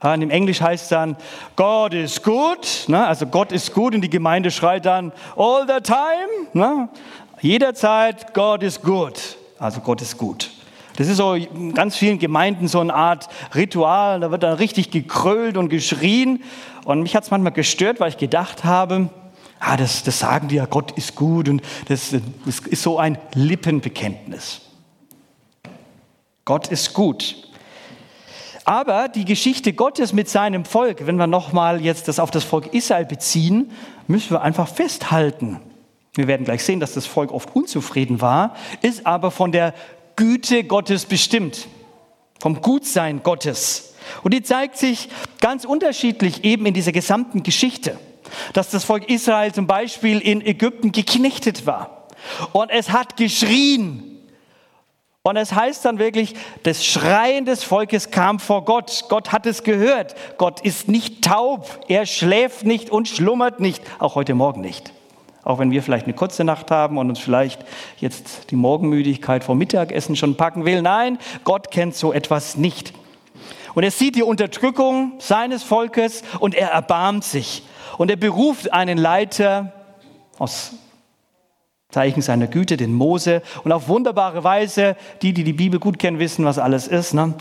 Und 0.00 0.22
im 0.22 0.30
Englisch 0.30 0.60
heißt 0.60 0.84
es 0.84 0.88
dann, 0.90 1.16
God 1.56 1.92
is 1.92 2.22
good, 2.22 2.84
ne? 2.86 3.04
also 3.04 3.26
Gott 3.26 3.50
ist 3.50 3.74
gut 3.74 3.96
und 3.96 4.00
die 4.00 4.10
Gemeinde 4.10 4.52
schreit 4.52 4.86
dann, 4.86 5.12
all 5.36 5.66
the 5.66 5.82
time, 5.82 6.48
ne? 6.52 6.88
jederzeit, 7.40 8.32
God 8.32 8.62
is 8.62 8.80
good, 8.80 9.18
also 9.58 9.80
Gott 9.80 10.00
ist 10.00 10.16
gut. 10.16 10.50
Das 10.94 11.08
ist 11.08 11.16
so 11.16 11.34
in 11.34 11.74
ganz 11.74 11.96
vielen 11.96 12.20
Gemeinden 12.20 12.68
so 12.68 12.78
eine 12.78 12.94
Art 12.94 13.28
Ritual, 13.56 14.20
da 14.20 14.30
wird 14.30 14.44
dann 14.44 14.54
richtig 14.54 14.92
gekrölt 14.92 15.56
und 15.56 15.68
geschrien 15.68 16.44
und 16.84 17.02
mich 17.02 17.16
hat 17.16 17.24
es 17.24 17.32
manchmal 17.32 17.52
gestört, 17.52 17.98
weil 17.98 18.10
ich 18.10 18.18
gedacht 18.18 18.64
habe, 18.64 19.08
ah, 19.58 19.76
das, 19.76 20.04
das 20.04 20.20
sagen 20.20 20.46
die 20.46 20.56
ja, 20.56 20.66
Gott 20.66 20.92
ist 20.92 21.16
gut 21.16 21.48
und 21.48 21.60
das, 21.88 22.14
das 22.46 22.60
ist 22.60 22.82
so 22.84 22.98
ein 22.98 23.18
Lippenbekenntnis. 23.34 24.60
Gott 26.44 26.68
ist 26.68 26.94
gut. 26.94 27.47
Aber 28.68 29.08
die 29.08 29.24
Geschichte 29.24 29.72
Gottes 29.72 30.12
mit 30.12 30.28
seinem 30.28 30.66
Volk, 30.66 31.06
wenn 31.06 31.16
wir 31.16 31.26
nochmal 31.26 31.80
jetzt 31.80 32.06
das 32.06 32.20
auf 32.20 32.30
das 32.30 32.44
Volk 32.44 32.74
Israel 32.74 33.06
beziehen, 33.06 33.70
müssen 34.08 34.32
wir 34.32 34.42
einfach 34.42 34.68
festhalten. 34.68 35.58
Wir 36.12 36.26
werden 36.26 36.44
gleich 36.44 36.62
sehen, 36.62 36.78
dass 36.78 36.92
das 36.92 37.06
Volk 37.06 37.32
oft 37.32 37.56
unzufrieden 37.56 38.20
war, 38.20 38.54
ist 38.82 39.06
aber 39.06 39.30
von 39.30 39.52
der 39.52 39.72
Güte 40.16 40.64
Gottes 40.64 41.06
bestimmt, 41.06 41.66
vom 42.40 42.60
Gutsein 42.60 43.22
Gottes. 43.22 43.94
Und 44.22 44.34
die 44.34 44.42
zeigt 44.42 44.76
sich 44.76 45.08
ganz 45.40 45.64
unterschiedlich 45.64 46.44
eben 46.44 46.66
in 46.66 46.74
dieser 46.74 46.92
gesamten 46.92 47.42
Geschichte, 47.42 47.98
dass 48.52 48.68
das 48.68 48.84
Volk 48.84 49.08
Israel 49.08 49.50
zum 49.50 49.66
Beispiel 49.66 50.18
in 50.18 50.44
Ägypten 50.44 50.92
geknechtet 50.92 51.64
war 51.64 52.06
und 52.52 52.68
es 52.68 52.90
hat 52.90 53.16
geschrien 53.16 54.17
Und 55.28 55.36
es 55.36 55.52
heißt 55.52 55.84
dann 55.84 55.98
wirklich, 55.98 56.34
das 56.62 56.86
Schreien 56.86 57.44
des 57.44 57.62
Volkes 57.62 58.10
kam 58.10 58.40
vor 58.40 58.64
Gott. 58.64 59.04
Gott 59.10 59.30
hat 59.30 59.44
es 59.44 59.62
gehört. 59.62 60.14
Gott 60.38 60.60
ist 60.60 60.88
nicht 60.88 61.22
taub. 61.22 61.84
Er 61.86 62.06
schläft 62.06 62.64
nicht 62.64 62.88
und 62.88 63.08
schlummert 63.08 63.60
nicht. 63.60 63.82
Auch 63.98 64.14
heute 64.14 64.34
Morgen 64.34 64.62
nicht. 64.62 64.90
Auch 65.44 65.58
wenn 65.58 65.70
wir 65.70 65.82
vielleicht 65.82 66.06
eine 66.06 66.14
kurze 66.14 66.44
Nacht 66.44 66.70
haben 66.70 66.96
und 66.96 67.10
uns 67.10 67.18
vielleicht 67.18 67.62
jetzt 67.98 68.50
die 68.50 68.56
Morgenmüdigkeit 68.56 69.44
vor 69.44 69.54
Mittagessen 69.54 70.16
schon 70.16 70.34
packen 70.34 70.64
will. 70.64 70.80
Nein, 70.80 71.18
Gott 71.44 71.70
kennt 71.70 71.94
so 71.94 72.14
etwas 72.14 72.56
nicht. 72.56 72.94
Und 73.74 73.82
er 73.82 73.90
sieht 73.90 74.16
die 74.16 74.22
Unterdrückung 74.22 75.12
seines 75.18 75.62
Volkes 75.62 76.22
und 76.40 76.54
er 76.54 76.70
erbarmt 76.70 77.24
sich. 77.24 77.62
Und 77.98 78.10
er 78.10 78.16
beruft 78.16 78.72
einen 78.72 78.96
Leiter 78.96 79.74
aus 80.38 80.72
Zeichen 81.90 82.20
seiner 82.20 82.48
Güte, 82.48 82.76
den 82.76 82.92
Mose. 82.92 83.40
Und 83.64 83.72
auf 83.72 83.88
wunderbare 83.88 84.44
Weise, 84.44 84.94
die, 85.22 85.32
die 85.32 85.42
die 85.42 85.54
Bibel 85.54 85.80
gut 85.80 85.98
kennen, 85.98 86.18
wissen, 86.18 86.44
was 86.44 86.58
alles 86.58 86.86
ist. 86.86 87.14
Ne? 87.14 87.32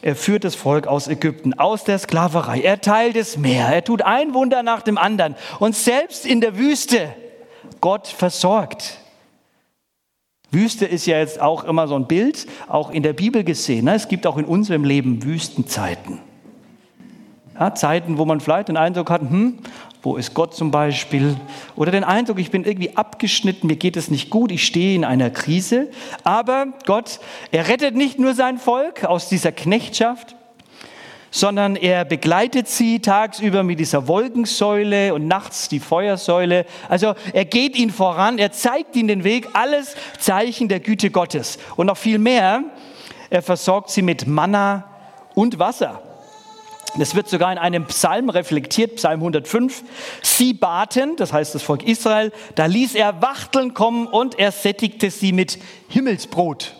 Er 0.00 0.16
führt 0.16 0.44
das 0.44 0.54
Volk 0.54 0.86
aus 0.86 1.08
Ägypten, 1.08 1.52
aus 1.58 1.84
der 1.84 1.98
Sklaverei. 1.98 2.62
Er 2.62 2.80
teilt 2.80 3.16
das 3.16 3.36
Meer. 3.36 3.66
Er 3.68 3.84
tut 3.84 4.00
ein 4.00 4.32
Wunder 4.32 4.62
nach 4.62 4.80
dem 4.80 4.96
anderen. 4.96 5.34
Und 5.58 5.76
selbst 5.76 6.24
in 6.24 6.40
der 6.40 6.56
Wüste, 6.56 7.14
Gott 7.82 8.08
versorgt. 8.08 8.98
Wüste 10.50 10.86
ist 10.86 11.04
ja 11.04 11.18
jetzt 11.18 11.38
auch 11.38 11.64
immer 11.64 11.86
so 11.86 11.94
ein 11.94 12.06
Bild, 12.06 12.46
auch 12.68 12.90
in 12.90 13.02
der 13.02 13.12
Bibel 13.12 13.44
gesehen. 13.44 13.84
Ne? 13.84 13.94
Es 13.94 14.08
gibt 14.08 14.26
auch 14.26 14.38
in 14.38 14.46
unserem 14.46 14.84
Leben 14.84 15.22
Wüstenzeiten. 15.22 16.18
Ja, 17.60 17.74
Zeiten, 17.74 18.16
wo 18.16 18.24
man 18.24 18.40
vielleicht 18.40 18.68
den 18.68 18.78
Eindruck 18.78 19.10
hat, 19.10 19.20
hm, 19.20 19.58
wo 20.02 20.16
ist 20.16 20.34
Gott 20.34 20.54
zum 20.54 20.72
Beispiel? 20.72 21.36
Oder 21.76 21.92
den 21.92 22.02
Eindruck, 22.02 22.40
ich 22.40 22.50
bin 22.50 22.64
irgendwie 22.64 22.96
abgeschnitten, 22.96 23.68
mir 23.68 23.76
geht 23.76 23.96
es 23.96 24.10
nicht 24.10 24.30
gut, 24.30 24.50
ich 24.50 24.66
stehe 24.66 24.96
in 24.96 25.04
einer 25.04 25.30
Krise. 25.30 25.90
Aber 26.24 26.66
Gott, 26.86 27.20
er 27.52 27.68
rettet 27.68 27.94
nicht 27.94 28.18
nur 28.18 28.34
sein 28.34 28.58
Volk 28.58 29.04
aus 29.04 29.28
dieser 29.28 29.52
Knechtschaft, 29.52 30.34
sondern 31.30 31.76
er 31.76 32.04
begleitet 32.04 32.66
sie 32.66 32.98
tagsüber 32.98 33.62
mit 33.62 33.78
dieser 33.78 34.08
Wolkensäule 34.08 35.14
und 35.14 35.28
nachts 35.28 35.68
die 35.68 35.80
Feuersäule. 35.80 36.66
Also 36.88 37.14
er 37.32 37.44
geht 37.44 37.76
ihnen 37.76 37.92
voran, 37.92 38.38
er 38.38 38.50
zeigt 38.50 38.96
ihnen 38.96 39.08
den 39.08 39.24
Weg, 39.24 39.48
alles 39.52 39.94
Zeichen 40.18 40.68
der 40.68 40.80
Güte 40.80 41.10
Gottes. 41.10 41.58
Und 41.76 41.86
noch 41.86 41.96
viel 41.96 42.18
mehr, 42.18 42.64
er 43.30 43.42
versorgt 43.42 43.90
sie 43.90 44.02
mit 44.02 44.26
Manna 44.26 44.84
und 45.34 45.60
Wasser. 45.60 46.02
Das 46.98 47.14
wird 47.14 47.28
sogar 47.28 47.50
in 47.50 47.58
einem 47.58 47.86
Psalm 47.86 48.28
reflektiert, 48.28 48.96
Psalm 48.96 49.20
105. 49.20 49.82
Sie 50.22 50.52
baten, 50.52 51.16
das 51.16 51.32
heißt 51.32 51.54
das 51.54 51.62
Volk 51.62 51.84
Israel, 51.84 52.32
da 52.54 52.66
ließ 52.66 52.94
er 52.94 53.22
Wachteln 53.22 53.72
kommen 53.72 54.06
und 54.06 54.38
er 54.38 54.52
sättigte 54.52 55.10
sie 55.10 55.32
mit 55.32 55.58
Himmelsbrot. 55.88 56.74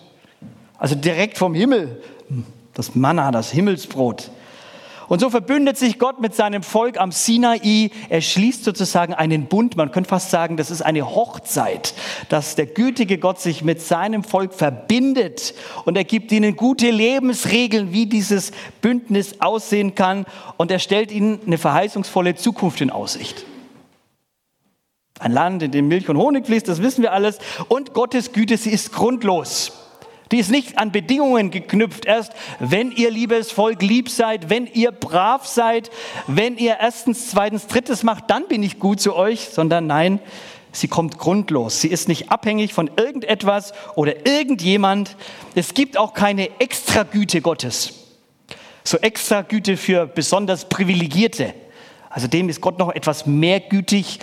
Also 0.77 0.97
direkt 0.97 1.39
vom 1.39 1.55
Himmel, 1.55 2.03
das 2.75 2.95
Manna, 2.95 3.31
das 3.31 3.51
Himmelsbrot. 3.53 4.31
Und 5.09 5.21
so 5.21 5.31
verbündet 5.31 5.77
sich 5.77 5.99
Gott 5.99 6.21
mit 6.21 6.35
seinem 6.35 6.63
Volk 6.63 6.99
am 6.99 7.13
Sinai. 7.13 7.91
Er 8.09 8.21
schließt 8.21 8.65
sozusagen 8.65 9.15
einen 9.15 9.47
Bund. 9.47 9.77
Man 9.77 9.91
könnte 9.91 10.09
fast 10.09 10.31
sagen, 10.31 10.57
das 10.57 10.71
ist 10.71 10.83
eine 10.83 11.15
Hochzeit, 11.15 11.95
dass 12.29 12.55
der 12.55 12.67
gütige 12.67 13.19
Gott 13.19 13.41
sich 13.41 13.63
mit 13.63 13.81
seinem 13.81 14.25
Volk 14.25 14.55
verbindet 14.55 15.55
und 15.85 15.97
er 15.97 16.05
gibt 16.05 16.33
ihnen 16.33 16.57
gute 16.57 16.91
Lebensregeln, 16.91 17.93
wie 17.93 18.07
dieses 18.07 18.53
Bündnis 18.81 19.41
aussehen 19.41 19.95
kann. 19.95 20.27
Und 20.57 20.71
er 20.71 20.79
stellt 20.79 21.13
ihnen 21.13 21.41
eine 21.47 21.59
verheißungsvolle 21.59 22.35
Zukunft 22.35 22.81
in 22.81 22.91
Aussicht. 22.91 23.45
Ein 25.19 25.33
Land, 25.33 25.63
in 25.63 25.71
dem 25.71 25.89
Milch 25.89 26.09
und 26.09 26.17
Honig 26.17 26.47
fließt, 26.47 26.67
das 26.67 26.83
wissen 26.83 27.03
wir 27.03 27.13
alles. 27.13 27.39
Und 27.69 27.95
Gottes 27.95 28.33
Güte, 28.33 28.57
sie 28.57 28.71
ist 28.71 28.93
grundlos. 28.93 29.82
Die 30.33 30.39
ist 30.39 30.51
nicht 30.51 30.79
an 30.79 30.91
Bedingungen 30.91 31.51
geknüpft. 31.51 32.07
Erst 32.07 32.33
wenn 32.59 32.91
ihr 32.91 33.11
liebes 33.11 33.53
Volk 33.53 33.83
lieb 33.83 34.09
seid, 34.09 34.49
wenn 34.49 34.67
ihr 34.67 34.91
brav 34.91 35.47
seid, 35.47 35.91
wenn 36.27 36.57
ihr 36.57 36.79
erstens, 36.81 37.31
zweitens, 37.31 37.67
drittes 37.67 38.03
macht, 38.03 38.31
dann 38.31 38.49
bin 38.49 38.63
ich 38.63 38.79
gut 38.79 39.01
zu 39.01 39.15
euch, 39.15 39.51
sondern 39.51 39.87
nein, 39.87 40.21
sie 40.73 40.89
kommt 40.89 41.19
grundlos. 41.19 41.83
Sie 41.83 41.89
ist 41.89 42.09
nicht 42.09 42.31
abhängig 42.31 42.73
von 42.73 42.91
irgendetwas 42.97 43.75
oder 43.95 44.27
irgendjemand. 44.27 45.17
Es 45.55 45.75
gibt 45.75 45.99
auch 45.99 46.15
keine 46.15 46.49
Extragüte 46.61 47.43
Gottes. 47.43 47.93
So 48.85 48.97
Extragüte 48.99 49.77
für 49.77 50.07
besonders 50.07 50.69
Privilegierte. 50.69 51.55
Also 52.09 52.27
dem 52.27 52.49
ist 52.49 52.61
Gott 52.61 52.79
noch 52.79 52.95
etwas 52.95 53.27
mehr 53.27 53.61
gütig 53.61 54.19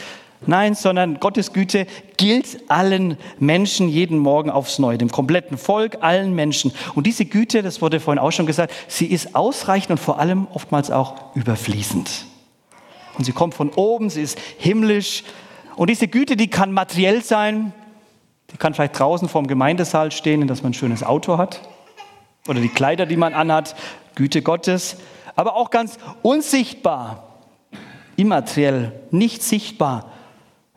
Nein, 0.45 0.73
sondern 0.73 1.19
Gottes 1.19 1.51
Güte 1.51 1.85
gilt 2.15 2.69
allen 2.69 3.17
Menschen 3.39 3.89
jeden 3.89 4.17
Morgen 4.17 4.49
aufs 4.49 4.79
Neue, 4.79 4.97
dem 4.97 5.11
kompletten 5.11 5.57
Volk, 5.57 5.97
allen 6.01 6.33
Menschen. 6.33 6.71
Und 6.95 7.07
diese 7.07 7.25
Güte, 7.25 7.61
das 7.61 7.81
wurde 7.81 7.99
vorhin 7.99 8.19
auch 8.19 8.31
schon 8.31 8.45
gesagt, 8.45 8.73
sie 8.87 9.07
ist 9.07 9.35
ausreichend 9.35 9.91
und 9.91 9.99
vor 9.99 10.19
allem 10.19 10.47
oftmals 10.53 10.91
auch 10.91 11.35
überfließend. 11.35 12.25
Und 13.17 13.25
sie 13.25 13.33
kommt 13.33 13.53
von 13.53 13.69
oben, 13.71 14.09
sie 14.09 14.21
ist 14.21 14.39
himmlisch. 14.57 15.23
Und 15.75 15.89
diese 15.89 16.07
Güte, 16.07 16.37
die 16.37 16.49
kann 16.49 16.71
materiell 16.71 17.21
sein, 17.21 17.73
die 18.51 18.57
kann 18.57 18.73
vielleicht 18.73 18.97
draußen 18.97 19.27
vorm 19.27 19.45
Gemeindesaal 19.45 20.11
stehen, 20.11 20.47
dass 20.47 20.63
man 20.63 20.71
ein 20.71 20.73
schönes 20.73 21.03
Auto 21.03 21.37
hat. 21.37 21.59
Oder 22.47 22.61
die 22.61 22.69
Kleider, 22.69 23.05
die 23.05 23.17
man 23.17 23.33
anhat, 23.33 23.75
Güte 24.15 24.41
Gottes. 24.41 24.95
Aber 25.35 25.55
auch 25.55 25.69
ganz 25.69 25.97
unsichtbar, 26.21 27.41
immateriell, 28.15 28.93
nicht 29.11 29.43
sichtbar 29.43 30.11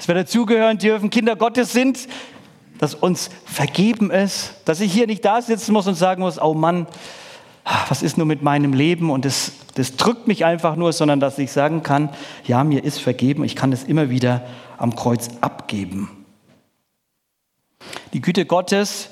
dass 0.02 0.08
wir 0.08 0.16
dazugehören 0.16 0.78
dürfen, 0.78 1.10
Kinder 1.10 1.36
Gottes 1.36 1.72
sind, 1.72 2.08
dass 2.80 2.92
uns 2.92 3.30
vergeben 3.44 4.10
ist, 4.10 4.54
dass 4.64 4.80
ich 4.80 4.92
hier 4.92 5.06
nicht 5.06 5.24
da 5.24 5.40
sitzen 5.40 5.72
muss 5.72 5.86
und 5.86 5.94
sagen 5.94 6.22
muss, 6.22 6.42
oh 6.42 6.54
Mann, 6.54 6.88
was 7.88 8.02
ist 8.02 8.18
nur 8.18 8.26
mit 8.26 8.42
meinem 8.42 8.72
Leben 8.72 9.10
und 9.10 9.24
das, 9.24 9.52
das 9.76 9.96
drückt 9.96 10.26
mich 10.26 10.44
einfach 10.44 10.74
nur, 10.74 10.92
sondern 10.92 11.20
dass 11.20 11.38
ich 11.38 11.52
sagen 11.52 11.84
kann, 11.84 12.08
ja, 12.44 12.64
mir 12.64 12.82
ist 12.82 12.98
vergeben, 12.98 13.44
ich 13.44 13.54
kann 13.54 13.70
es 13.70 13.84
immer 13.84 14.10
wieder 14.10 14.44
am 14.76 14.96
Kreuz 14.96 15.28
abgeben. 15.40 16.10
Die 18.12 18.20
Güte 18.20 18.44
Gottes, 18.44 19.10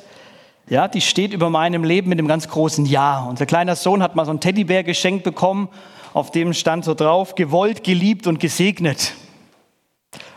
ja, 0.68 0.88
die 0.88 1.02
steht 1.02 1.32
über 1.32 1.50
meinem 1.50 1.85
Leben 1.85 2.09
mit 2.09 2.18
einem 2.18 2.26
ganz 2.26 2.49
großen 2.49 2.85
Ja. 2.85 3.26
Unser 3.28 3.47
kleiner 3.47 3.76
Sohn 3.76 4.02
hat 4.02 4.16
mal 4.16 4.25
so 4.25 4.32
einen 4.32 4.40
Teddybär 4.40 4.82
geschenkt 4.82 5.23
bekommen, 5.23 5.68
auf 6.14 6.32
dem 6.32 6.52
stand 6.52 6.85
so 6.85 6.94
drauf, 6.94 7.37
gewollt, 7.37 7.85
geliebt 7.85 8.26
und 8.26 8.40
gesegnet. 8.40 9.14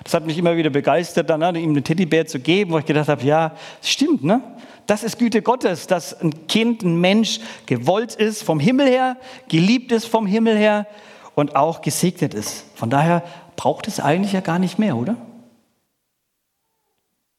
Das 0.03 0.13
hat 0.13 0.25
mich 0.25 0.37
immer 0.37 0.57
wieder 0.57 0.69
begeistert, 0.69 1.29
dann 1.29 1.39
ne, 1.39 1.59
ihm 1.59 1.71
einen 1.71 1.83
Teddybär 1.83 2.25
zu 2.25 2.39
geben, 2.39 2.71
wo 2.71 2.79
ich 2.79 2.85
gedacht 2.85 3.07
habe, 3.07 3.23
ja, 3.23 3.55
stimmt, 3.81 4.23
ne? 4.23 4.41
Das 4.85 5.03
ist 5.03 5.17
Güte 5.17 5.41
Gottes, 5.41 5.87
dass 5.87 6.19
ein 6.19 6.47
Kind, 6.47 6.83
ein 6.83 6.99
Mensch 6.99 7.39
gewollt 7.65 8.15
ist 8.15 8.43
vom 8.43 8.59
Himmel 8.59 8.87
her, 8.87 9.17
geliebt 9.47 9.93
ist 9.93 10.05
vom 10.05 10.27
Himmel 10.27 10.57
her 10.57 10.87
und 11.35 11.55
auch 11.55 11.81
gesegnet 11.81 12.33
ist. 12.33 12.65
Von 12.75 12.89
daher 12.89 13.23
braucht 13.55 13.87
es 13.87 14.01
eigentlich 14.01 14.33
ja 14.33 14.41
gar 14.41 14.59
nicht 14.59 14.79
mehr, 14.79 14.97
oder? 14.97 15.15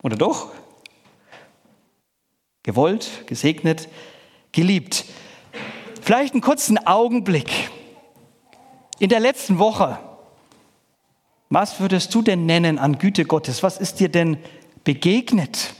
Oder 0.02 0.16
doch? 0.16 0.52
Gewollt, 2.62 3.26
gesegnet, 3.26 3.88
geliebt. 4.52 5.04
Vielleicht 6.00 6.32
einen 6.32 6.42
kurzen 6.42 6.78
Augenblick. 6.86 7.70
In 8.98 9.10
der 9.10 9.20
letzten 9.20 9.58
Woche 9.58 9.98
was 11.50 11.80
würdest 11.80 12.14
du 12.14 12.22
denn 12.22 12.46
nennen 12.46 12.78
an 12.78 12.98
Güte 12.98 13.24
Gottes? 13.24 13.62
Was 13.62 13.78
ist 13.78 14.00
dir 14.00 14.08
denn 14.08 14.38
begegnet? 14.82 15.74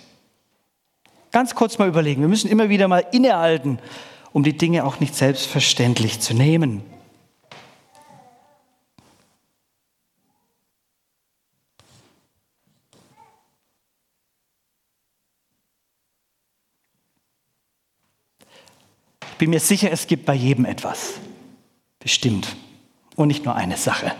Ganz 1.32 1.54
kurz 1.54 1.78
mal 1.78 1.88
überlegen. 1.88 2.20
Wir 2.20 2.28
müssen 2.28 2.48
immer 2.48 2.68
wieder 2.68 2.86
mal 2.86 3.04
innehalten, 3.10 3.78
um 4.32 4.44
die 4.44 4.56
Dinge 4.56 4.84
auch 4.84 5.00
nicht 5.00 5.14
selbstverständlich 5.14 6.20
zu 6.20 6.34
nehmen. 6.34 6.82
Ich 19.32 19.38
bin 19.38 19.50
mir 19.50 19.58
sicher, 19.58 19.90
es 19.90 20.06
gibt 20.06 20.26
bei 20.26 20.34
jedem 20.34 20.64
etwas. 20.64 21.14
Bestimmt. 21.98 22.54
Und 23.16 23.26
nicht 23.26 23.44
nur 23.44 23.56
eine 23.56 23.76
Sache. 23.76 24.14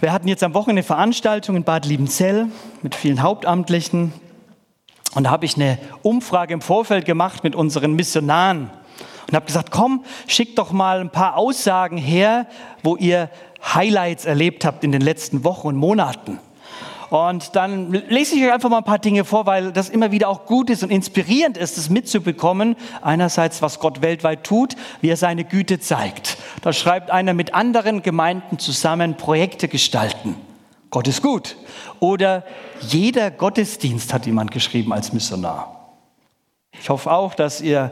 Wir 0.00 0.12
hatten 0.12 0.28
jetzt 0.28 0.44
am 0.44 0.54
Wochenende 0.54 0.84
Veranstaltung 0.84 1.56
in 1.56 1.64
Bad 1.64 1.84
Liebenzell 1.84 2.46
mit 2.82 2.94
vielen 2.94 3.20
Hauptamtlichen. 3.20 4.12
Und 5.16 5.24
da 5.24 5.30
habe 5.30 5.44
ich 5.44 5.56
eine 5.56 5.76
Umfrage 6.02 6.54
im 6.54 6.60
Vorfeld 6.60 7.04
gemacht 7.04 7.42
mit 7.42 7.56
unseren 7.56 7.94
Missionaren 7.94 8.70
und 9.26 9.34
habe 9.34 9.46
gesagt, 9.46 9.72
komm, 9.72 10.04
schickt 10.28 10.56
doch 10.58 10.70
mal 10.70 11.00
ein 11.00 11.10
paar 11.10 11.36
Aussagen 11.36 11.96
her, 11.96 12.46
wo 12.84 12.94
ihr 12.94 13.28
Highlights 13.74 14.24
erlebt 14.24 14.64
habt 14.64 14.84
in 14.84 14.92
den 14.92 15.00
letzten 15.00 15.42
Wochen 15.42 15.66
und 15.66 15.76
Monaten. 15.76 16.38
Und 17.10 17.56
dann 17.56 17.90
lese 17.92 18.36
ich 18.36 18.44
euch 18.44 18.52
einfach 18.52 18.68
mal 18.68 18.78
ein 18.78 18.84
paar 18.84 18.98
Dinge 18.98 19.24
vor, 19.24 19.46
weil 19.46 19.72
das 19.72 19.88
immer 19.88 20.12
wieder 20.12 20.28
auch 20.28 20.44
gut 20.44 20.68
ist 20.68 20.82
und 20.82 20.90
inspirierend 20.90 21.56
ist, 21.56 21.78
es 21.78 21.88
mitzubekommen. 21.88 22.76
Einerseits, 23.00 23.62
was 23.62 23.80
Gott 23.80 24.02
weltweit 24.02 24.44
tut, 24.44 24.76
wie 25.00 25.08
er 25.08 25.16
seine 25.16 25.44
Güte 25.44 25.80
zeigt. 25.80 26.36
Da 26.60 26.72
schreibt 26.72 27.10
einer 27.10 27.32
mit 27.32 27.54
anderen 27.54 28.02
Gemeinden 28.02 28.58
zusammen 28.58 29.16
Projekte 29.16 29.68
gestalten. 29.68 30.36
Gott 30.90 31.08
ist 31.08 31.22
gut. 31.22 31.56
Oder 32.00 32.44
jeder 32.80 33.30
Gottesdienst 33.30 34.12
hat 34.12 34.26
jemand 34.26 34.50
geschrieben 34.50 34.92
als 34.92 35.12
Missionar. 35.12 35.94
Ich 36.80 36.90
hoffe 36.90 37.10
auch, 37.10 37.34
dass 37.34 37.60
ihr 37.60 37.90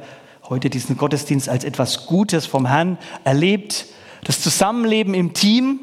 heute 0.49 0.71
diesen 0.71 0.97
Gottesdienst 0.97 1.49
als 1.49 1.65
etwas 1.65 2.07
Gutes 2.07 2.47
vom 2.47 2.67
Herrn 2.67 2.99
erlebt. 3.25 3.87
Das 4.25 4.41
Zusammenleben 4.41 5.15
im 5.15 5.33
Team 5.33 5.81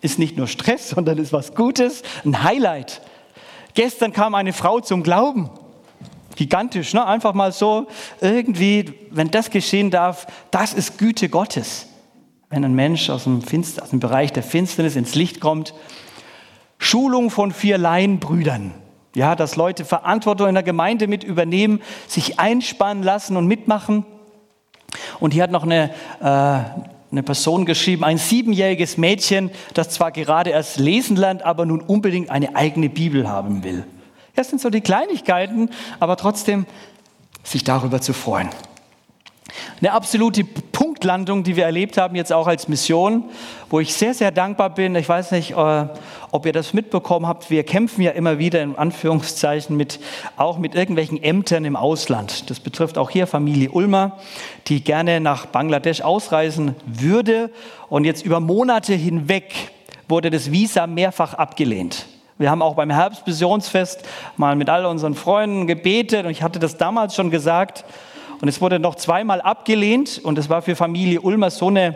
ist 0.00 0.18
nicht 0.18 0.36
nur 0.36 0.46
Stress, 0.46 0.90
sondern 0.94 1.18
ist 1.18 1.32
was 1.32 1.54
Gutes, 1.54 2.02
ein 2.24 2.42
Highlight. 2.42 3.00
Gestern 3.74 4.12
kam 4.12 4.34
eine 4.34 4.52
Frau 4.52 4.80
zum 4.80 5.02
Glauben. 5.02 5.50
Gigantisch, 6.36 6.94
ne? 6.94 7.04
einfach 7.04 7.34
mal 7.34 7.52
so 7.52 7.86
irgendwie, 8.20 8.94
wenn 9.10 9.30
das 9.30 9.50
geschehen 9.50 9.90
darf, 9.90 10.26
das 10.50 10.72
ist 10.72 10.96
Güte 10.98 11.28
Gottes. 11.28 11.86
Wenn 12.48 12.64
ein 12.64 12.74
Mensch 12.74 13.10
aus 13.10 13.24
dem, 13.24 13.42
Finster, 13.42 13.82
aus 13.82 13.90
dem 13.90 14.00
Bereich 14.00 14.32
der 14.32 14.42
Finsternis 14.42 14.96
ins 14.96 15.14
Licht 15.14 15.40
kommt. 15.40 15.74
Schulung 16.78 17.30
von 17.30 17.52
vier 17.52 17.78
Laienbrüdern. 17.78 18.72
Ja, 19.14 19.36
dass 19.36 19.56
Leute 19.56 19.84
Verantwortung 19.84 20.48
in 20.48 20.54
der 20.54 20.62
Gemeinde 20.62 21.08
mit 21.08 21.24
übernehmen, 21.24 21.82
sich 22.08 22.40
einspannen 22.40 23.02
lassen 23.02 23.36
und 23.36 23.46
mitmachen. 23.46 24.06
Und 25.18 25.32
hier 25.32 25.42
hat 25.42 25.50
noch 25.50 25.64
eine, 25.64 25.90
äh, 26.20 26.80
eine 27.10 27.22
Person 27.22 27.66
geschrieben, 27.66 28.04
ein 28.04 28.18
siebenjähriges 28.18 28.96
Mädchen, 28.96 29.50
das 29.74 29.90
zwar 29.90 30.12
gerade 30.12 30.50
erst 30.50 30.78
lesen 30.78 31.16
lernt, 31.16 31.42
aber 31.42 31.66
nun 31.66 31.80
unbedingt 31.80 32.30
eine 32.30 32.54
eigene 32.54 32.88
Bibel 32.88 33.28
haben 33.28 33.64
will. 33.64 33.84
Das 34.36 34.48
sind 34.48 34.60
so 34.60 34.70
die 34.70 34.80
Kleinigkeiten, 34.80 35.70
aber 35.98 36.16
trotzdem 36.16 36.66
sich 37.42 37.64
darüber 37.64 38.00
zu 38.00 38.12
freuen. 38.12 38.48
Eine 39.80 39.92
absolute 39.92 40.44
Punktlandung, 40.44 41.42
die 41.42 41.56
wir 41.56 41.64
erlebt 41.64 41.96
haben, 41.96 42.14
jetzt 42.14 42.32
auch 42.32 42.46
als 42.46 42.68
Mission, 42.68 43.24
wo 43.68 43.80
ich 43.80 43.92
sehr, 43.94 44.14
sehr 44.14 44.30
dankbar 44.30 44.70
bin. 44.70 44.94
Ich 44.94 45.08
weiß 45.08 45.32
nicht, 45.32 45.52
äh, 45.52 45.86
ob 46.32 46.46
ihr 46.46 46.52
das 46.52 46.72
mitbekommen 46.72 47.26
habt. 47.26 47.50
Wir 47.50 47.64
kämpfen 47.64 48.02
ja 48.02 48.12
immer 48.12 48.38
wieder 48.38 48.62
in 48.62 48.76
Anführungszeichen 48.76 49.76
mit, 49.76 50.00
auch 50.36 50.58
mit 50.58 50.74
irgendwelchen 50.74 51.22
Ämtern 51.22 51.64
im 51.64 51.76
Ausland. 51.76 52.50
Das 52.50 52.60
betrifft 52.60 52.98
auch 52.98 53.10
hier 53.10 53.26
Familie 53.26 53.70
Ulmer, 53.70 54.18
die 54.68 54.82
gerne 54.82 55.20
nach 55.20 55.46
Bangladesch 55.46 56.02
ausreisen 56.02 56.76
würde. 56.86 57.50
Und 57.88 58.04
jetzt 58.04 58.24
über 58.24 58.40
Monate 58.40 58.94
hinweg 58.94 59.52
wurde 60.08 60.30
das 60.30 60.50
Visa 60.50 60.86
mehrfach 60.86 61.34
abgelehnt. 61.34 62.06
Wir 62.38 62.50
haben 62.50 62.62
auch 62.62 62.74
beim 62.74 62.90
Herbstmissionsfest 62.90 64.02
mal 64.36 64.56
mit 64.56 64.70
all 64.70 64.86
unseren 64.86 65.14
Freunden 65.14 65.66
gebetet 65.66 66.24
und 66.24 66.30
ich 66.30 66.42
hatte 66.42 66.58
das 66.58 66.78
damals 66.78 67.14
schon 67.14 67.30
gesagt. 67.30 67.84
Und 68.40 68.48
es 68.48 68.62
wurde 68.62 68.78
noch 68.78 68.94
zweimal 68.94 69.42
abgelehnt 69.42 70.20
und 70.22 70.38
es 70.38 70.48
war 70.48 70.62
für 70.62 70.74
Familie 70.74 71.20
Ulmer 71.20 71.50
so 71.50 71.68
eine 71.68 71.94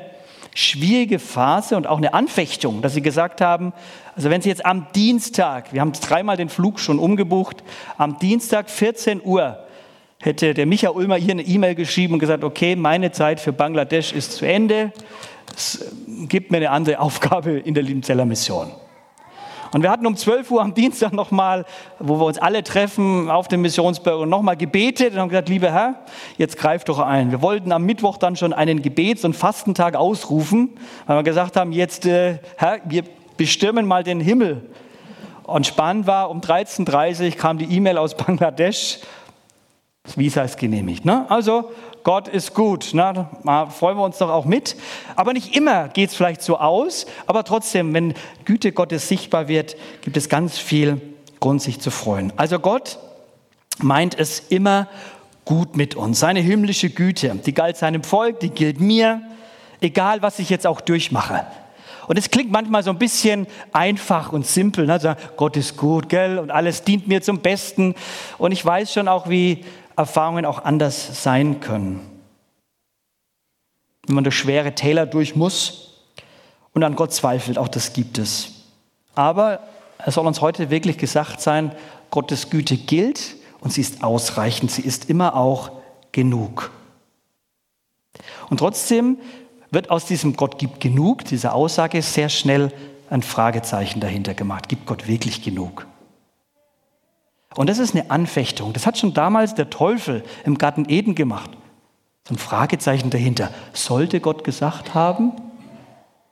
schwierige 0.54 1.18
Phase 1.18 1.76
und 1.76 1.86
auch 1.86 1.98
eine 1.98 2.14
Anfechtung, 2.14 2.80
dass 2.80 2.94
sie 2.94 3.02
gesagt 3.02 3.40
haben, 3.40 3.72
also 4.16 4.30
wenn 4.30 4.40
sie 4.40 4.48
jetzt 4.48 4.64
am 4.64 4.86
Dienstag, 4.94 5.72
wir 5.72 5.80
haben 5.80 5.92
dreimal 5.92 6.36
den 6.36 6.48
Flug 6.48 6.78
schon 6.78 6.98
umgebucht, 6.98 7.62
am 7.98 8.18
Dienstag 8.18 8.70
14 8.70 9.20
Uhr 9.24 9.58
hätte 10.20 10.54
der 10.54 10.66
Michael 10.66 10.94
Ulmer 10.94 11.16
hier 11.16 11.32
eine 11.32 11.42
E-Mail 11.42 11.74
geschrieben 11.74 12.14
und 12.14 12.20
gesagt, 12.20 12.44
okay, 12.44 12.76
meine 12.76 13.12
Zeit 13.12 13.40
für 13.40 13.52
Bangladesch 13.52 14.12
ist 14.12 14.32
zu 14.32 14.46
Ende, 14.46 14.92
es 15.54 15.92
gibt 16.06 16.50
mir 16.50 16.58
eine 16.58 16.70
andere 16.70 16.98
Aufgabe 17.00 17.58
in 17.58 17.74
der 17.74 17.82
Liebenzeller 17.82 18.24
Mission. 18.24 18.70
Und 19.74 19.82
wir 19.82 19.90
hatten 19.90 20.06
um 20.06 20.16
12 20.16 20.52
Uhr 20.52 20.62
am 20.62 20.72
Dienstag 20.72 21.12
nochmal, 21.12 21.64
wo 21.98 22.20
wir 22.20 22.26
uns 22.26 22.38
alle 22.38 22.62
treffen 22.62 23.28
auf 23.28 23.48
dem 23.48 23.60
Missionsbüro, 23.62 24.24
nochmal 24.24 24.56
gebetet 24.56 25.14
und 25.14 25.18
haben 25.18 25.28
gesagt, 25.30 25.48
lieber 25.48 25.72
Herr, 25.72 25.96
jetzt 26.38 26.58
greif 26.58 26.84
doch 26.84 27.00
ein. 27.00 27.32
Wir 27.32 27.42
wollten 27.42 27.72
am 27.72 27.82
Mittwoch 27.82 28.16
dann 28.16 28.36
schon 28.36 28.52
einen 28.52 28.82
Gebets- 28.82 29.24
und 29.24 29.34
Fastentag 29.34 29.96
ausrufen, 29.96 30.78
weil 31.08 31.16
wir 31.16 31.22
gesagt 31.24 31.56
haben, 31.56 31.72
jetzt, 31.72 32.06
äh, 32.06 32.38
Herr, 32.56 32.82
wir 32.84 33.02
bestürmen 33.36 33.84
mal 33.84 34.04
den 34.04 34.20
Himmel. 34.20 34.70
Und 35.42 35.66
spannend 35.66 36.06
war, 36.06 36.30
um 36.30 36.40
13.30 36.40 37.32
Uhr 37.32 37.36
kam 37.36 37.58
die 37.58 37.64
E-Mail 37.64 37.98
aus 37.98 38.16
Bangladesch, 38.16 39.00
das 40.04 40.16
Visa 40.16 40.42
ist 40.42 40.56
genehmigt. 40.56 41.04
Ne? 41.04 41.26
Also 41.28 41.72
Gott 42.04 42.28
ist 42.28 42.52
gut. 42.52 42.90
Na, 42.92 43.30
da 43.44 43.66
freuen 43.66 43.96
wir 43.96 44.04
uns 44.04 44.18
doch 44.18 44.30
auch 44.30 44.44
mit. 44.44 44.76
Aber 45.16 45.32
nicht 45.32 45.56
immer 45.56 45.88
geht 45.88 46.10
es 46.10 46.14
vielleicht 46.14 46.42
so 46.42 46.58
aus. 46.58 47.06
Aber 47.26 47.44
trotzdem, 47.44 47.92
wenn 47.94 48.14
Güte 48.44 48.72
Gottes 48.72 49.08
sichtbar 49.08 49.48
wird, 49.48 49.74
gibt 50.02 50.16
es 50.16 50.28
ganz 50.28 50.58
viel 50.58 51.00
Grund, 51.40 51.62
sich 51.62 51.80
zu 51.80 51.90
freuen. 51.90 52.32
Also 52.36 52.58
Gott 52.58 52.98
meint 53.78 54.18
es 54.18 54.38
immer 54.38 54.86
gut 55.46 55.76
mit 55.76 55.94
uns. 55.94 56.20
Seine 56.20 56.40
himmlische 56.40 56.90
Güte, 56.90 57.34
die 57.44 57.54
galt 57.54 57.78
seinem 57.78 58.04
Volk, 58.04 58.38
die 58.40 58.50
gilt 58.50 58.80
mir, 58.80 59.22
egal 59.80 60.20
was 60.20 60.38
ich 60.38 60.50
jetzt 60.50 60.66
auch 60.66 60.82
durchmache. 60.82 61.46
Und 62.06 62.18
es 62.18 62.30
klingt 62.30 62.50
manchmal 62.50 62.82
so 62.82 62.90
ein 62.90 62.98
bisschen 62.98 63.46
einfach 63.72 64.30
und 64.30 64.46
simpel. 64.46 64.86
Ne? 64.86 65.16
Gott 65.36 65.56
ist 65.56 65.78
gut, 65.78 66.10
gell? 66.10 66.38
Und 66.38 66.50
alles 66.50 66.82
dient 66.84 67.08
mir 67.08 67.22
zum 67.22 67.38
Besten. 67.38 67.94
Und 68.36 68.52
ich 68.52 68.64
weiß 68.64 68.92
schon 68.92 69.08
auch, 69.08 69.30
wie 69.30 69.64
Erfahrungen 69.96 70.44
auch 70.44 70.64
anders 70.64 71.22
sein 71.22 71.60
können. 71.60 72.00
Wenn 74.06 74.16
man 74.16 74.24
durch 74.24 74.36
schwere 74.36 74.74
Täler 74.74 75.06
durch 75.06 75.36
muss 75.36 76.02
und 76.72 76.82
an 76.82 76.96
Gott 76.96 77.12
zweifelt, 77.12 77.58
auch 77.58 77.68
das 77.68 77.92
gibt 77.92 78.18
es. 78.18 78.50
Aber 79.14 79.60
es 80.04 80.14
soll 80.14 80.26
uns 80.26 80.40
heute 80.40 80.70
wirklich 80.70 80.98
gesagt 80.98 81.40
sein, 81.40 81.72
Gottes 82.10 82.50
Güte 82.50 82.76
gilt 82.76 83.36
und 83.60 83.72
sie 83.72 83.80
ist 83.80 84.04
ausreichend, 84.04 84.70
sie 84.70 84.82
ist 84.82 85.08
immer 85.08 85.36
auch 85.36 85.70
genug. 86.12 86.70
Und 88.50 88.58
trotzdem 88.58 89.18
wird 89.70 89.90
aus 89.90 90.04
diesem 90.04 90.36
Gott 90.36 90.58
gibt 90.58 90.80
genug, 90.80 91.24
dieser 91.24 91.54
Aussage, 91.54 92.02
sehr 92.02 92.28
schnell 92.28 92.72
ein 93.10 93.22
Fragezeichen 93.22 94.00
dahinter 94.00 94.34
gemacht. 94.34 94.68
Gibt 94.68 94.86
Gott 94.86 95.08
wirklich 95.08 95.42
genug? 95.42 95.86
Und 97.56 97.68
das 97.68 97.78
ist 97.78 97.94
eine 97.94 98.10
Anfechtung. 98.10 98.72
Das 98.72 98.86
hat 98.86 98.98
schon 98.98 99.14
damals 99.14 99.54
der 99.54 99.70
Teufel 99.70 100.24
im 100.44 100.58
Garten 100.58 100.86
Eden 100.88 101.14
gemacht. 101.14 101.50
So 102.26 102.34
ein 102.34 102.38
Fragezeichen 102.38 103.10
dahinter. 103.10 103.50
Sollte 103.72 104.20
Gott 104.20 104.44
gesagt 104.44 104.94
haben? 104.94 105.32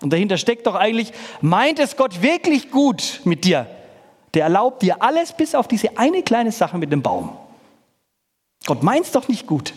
Und 0.01 0.13
dahinter 0.13 0.37
steckt 0.37 0.67
doch 0.67 0.75
eigentlich, 0.75 1.13
meint 1.41 1.79
es 1.79 1.97
Gott 1.97 2.23
wirklich 2.23 2.71
gut 2.71 3.21
mit 3.25 3.45
dir? 3.45 3.67
Der 4.35 4.45
erlaubt 4.45 4.83
dir 4.83 5.03
alles 5.03 5.33
bis 5.33 5.55
auf 5.55 5.69
diese 5.69 5.97
eine 5.99 6.23
kleine 6.23 6.51
Sache 6.51 6.79
mit 6.79 6.91
dem 6.91 7.03
Baum. 7.03 7.37
Gott 8.67 8.83
meint 8.83 9.05
es 9.07 9.13
doch 9.13 9.29
nicht 9.29 9.47
gut. 9.47 9.75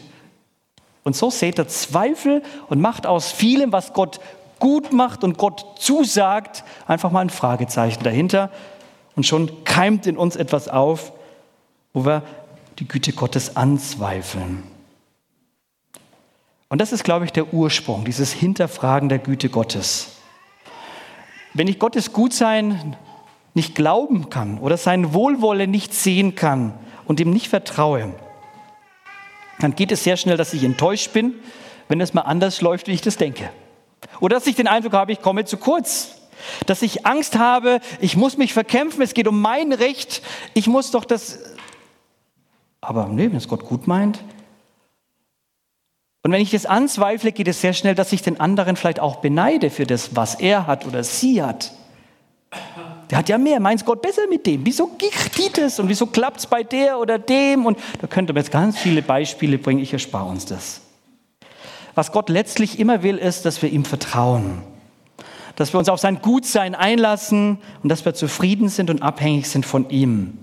Und 1.03 1.15
so 1.15 1.29
seht 1.29 1.59
er 1.59 1.67
Zweifel 1.67 2.41
und 2.69 2.81
macht 2.81 3.05
aus 3.05 3.31
vielem, 3.31 3.71
was 3.71 3.93
Gott 3.93 4.19
gut 4.59 4.93
macht 4.93 5.23
und 5.23 5.37
Gott 5.37 5.75
zusagt, 5.77 6.63
einfach 6.87 7.11
mal 7.11 7.21
ein 7.21 7.29
Fragezeichen 7.29 8.03
dahinter. 8.03 8.49
Und 9.15 9.25
schon 9.25 9.63
keimt 9.63 10.07
in 10.07 10.17
uns 10.17 10.35
etwas 10.35 10.67
auf, 10.67 11.11
wo 11.95 12.05
wir 12.05 12.21
die 12.77 12.87
Güte 12.87 13.13
Gottes 13.13 13.55
anzweifeln. 13.55 14.63
Und 16.67 16.81
das 16.81 16.91
ist, 16.91 17.05
glaube 17.05 17.25
ich, 17.25 17.31
der 17.31 17.53
Ursprung, 17.53 18.03
dieses 18.03 18.33
Hinterfragen 18.33 19.07
der 19.07 19.19
Güte 19.19 19.49
Gottes. 19.49 20.17
Wenn 21.53 21.69
ich 21.69 21.79
Gottes 21.79 22.11
Gutsein 22.11 22.97
nicht 23.53 23.75
glauben 23.75 24.29
kann 24.29 24.59
oder 24.59 24.75
sein 24.75 25.13
Wohlwolle 25.13 25.67
nicht 25.67 25.93
sehen 25.93 26.35
kann 26.35 26.73
und 27.05 27.21
ihm 27.21 27.31
nicht 27.31 27.47
vertraue, 27.47 28.13
dann 29.59 29.73
geht 29.73 29.93
es 29.93 30.03
sehr 30.03 30.17
schnell, 30.17 30.35
dass 30.35 30.53
ich 30.53 30.65
enttäuscht 30.65 31.13
bin, 31.13 31.35
wenn 31.87 32.01
es 32.01 32.13
mal 32.13 32.21
anders 32.21 32.59
läuft, 32.59 32.87
wie 32.87 32.91
ich 32.91 33.01
das 33.01 33.15
denke. 33.15 33.49
Oder 34.19 34.35
dass 34.35 34.47
ich 34.47 34.55
den 34.55 34.67
Eindruck 34.67 34.93
habe, 34.93 35.13
ich 35.13 35.21
komme 35.21 35.45
zu 35.45 35.55
kurz. 35.55 36.11
Dass 36.65 36.81
ich 36.81 37.05
Angst 37.05 37.37
habe, 37.37 37.79
ich 38.01 38.17
muss 38.17 38.35
mich 38.37 38.53
verkämpfen, 38.53 39.01
es 39.01 39.13
geht 39.13 39.29
um 39.29 39.41
mein 39.41 39.71
Recht, 39.71 40.21
ich 40.53 40.67
muss 40.67 40.91
doch 40.91 41.05
das 41.05 41.54
aber 42.87 43.07
nee, 43.07 43.25
wenn 43.29 43.37
es 43.37 43.47
Gott 43.47 43.65
gut 43.65 43.87
meint. 43.87 44.23
Und 46.23 46.31
wenn 46.31 46.41
ich 46.41 46.51
das 46.51 46.65
anzweifle, 46.65 47.31
geht 47.31 47.47
es 47.47 47.61
sehr 47.61 47.73
schnell, 47.73 47.93
dass 47.93 48.11
ich 48.11 48.23
den 48.23 48.39
anderen 48.39 48.75
vielleicht 48.77 48.99
auch 48.99 49.17
beneide 49.17 49.69
für 49.69 49.85
das, 49.85 50.15
was 50.15 50.35
er 50.35 50.65
hat 50.65 50.85
oder 50.87 51.03
sie 51.03 51.43
hat. 51.43 51.71
Der 53.11 53.19
hat 53.19 53.29
ja 53.29 53.37
mehr, 53.37 53.59
meint 53.59 53.85
Gott 53.85 54.01
besser 54.01 54.23
mit 54.27 54.45
dem? 54.47 54.65
Wieso 54.65 54.87
geht 54.97 55.57
es 55.57 55.79
und 55.79 55.89
wieso 55.89 56.07
klappt 56.07 56.39
es 56.39 56.47
bei 56.47 56.63
der 56.63 56.99
oder 56.99 57.19
dem? 57.19 57.65
Und 57.65 57.77
da 58.01 58.07
könnte 58.07 58.33
man 58.33 58.41
jetzt 58.41 58.51
ganz 58.51 58.77
viele 58.77 59.03
Beispiele 59.03 59.59
bringen, 59.59 59.81
ich 59.81 59.93
erspare 59.93 60.27
uns 60.27 60.45
das. 60.45 60.81
Was 61.93 62.11
Gott 62.11 62.29
letztlich 62.29 62.79
immer 62.79 63.03
will, 63.03 63.17
ist, 63.17 63.45
dass 63.45 63.61
wir 63.61 63.69
ihm 63.69 63.85
vertrauen. 63.85 64.63
Dass 65.55 65.73
wir 65.73 65.77
uns 65.77 65.89
auf 65.89 65.99
sein 65.99 66.21
Gutsein 66.21 66.75
einlassen 66.75 67.59
und 67.83 67.89
dass 67.89 68.03
wir 68.03 68.15
zufrieden 68.15 68.67
sind 68.69 68.89
und 68.89 69.01
abhängig 69.01 69.47
sind 69.47 69.65
von 69.65 69.89
ihm. 69.89 70.39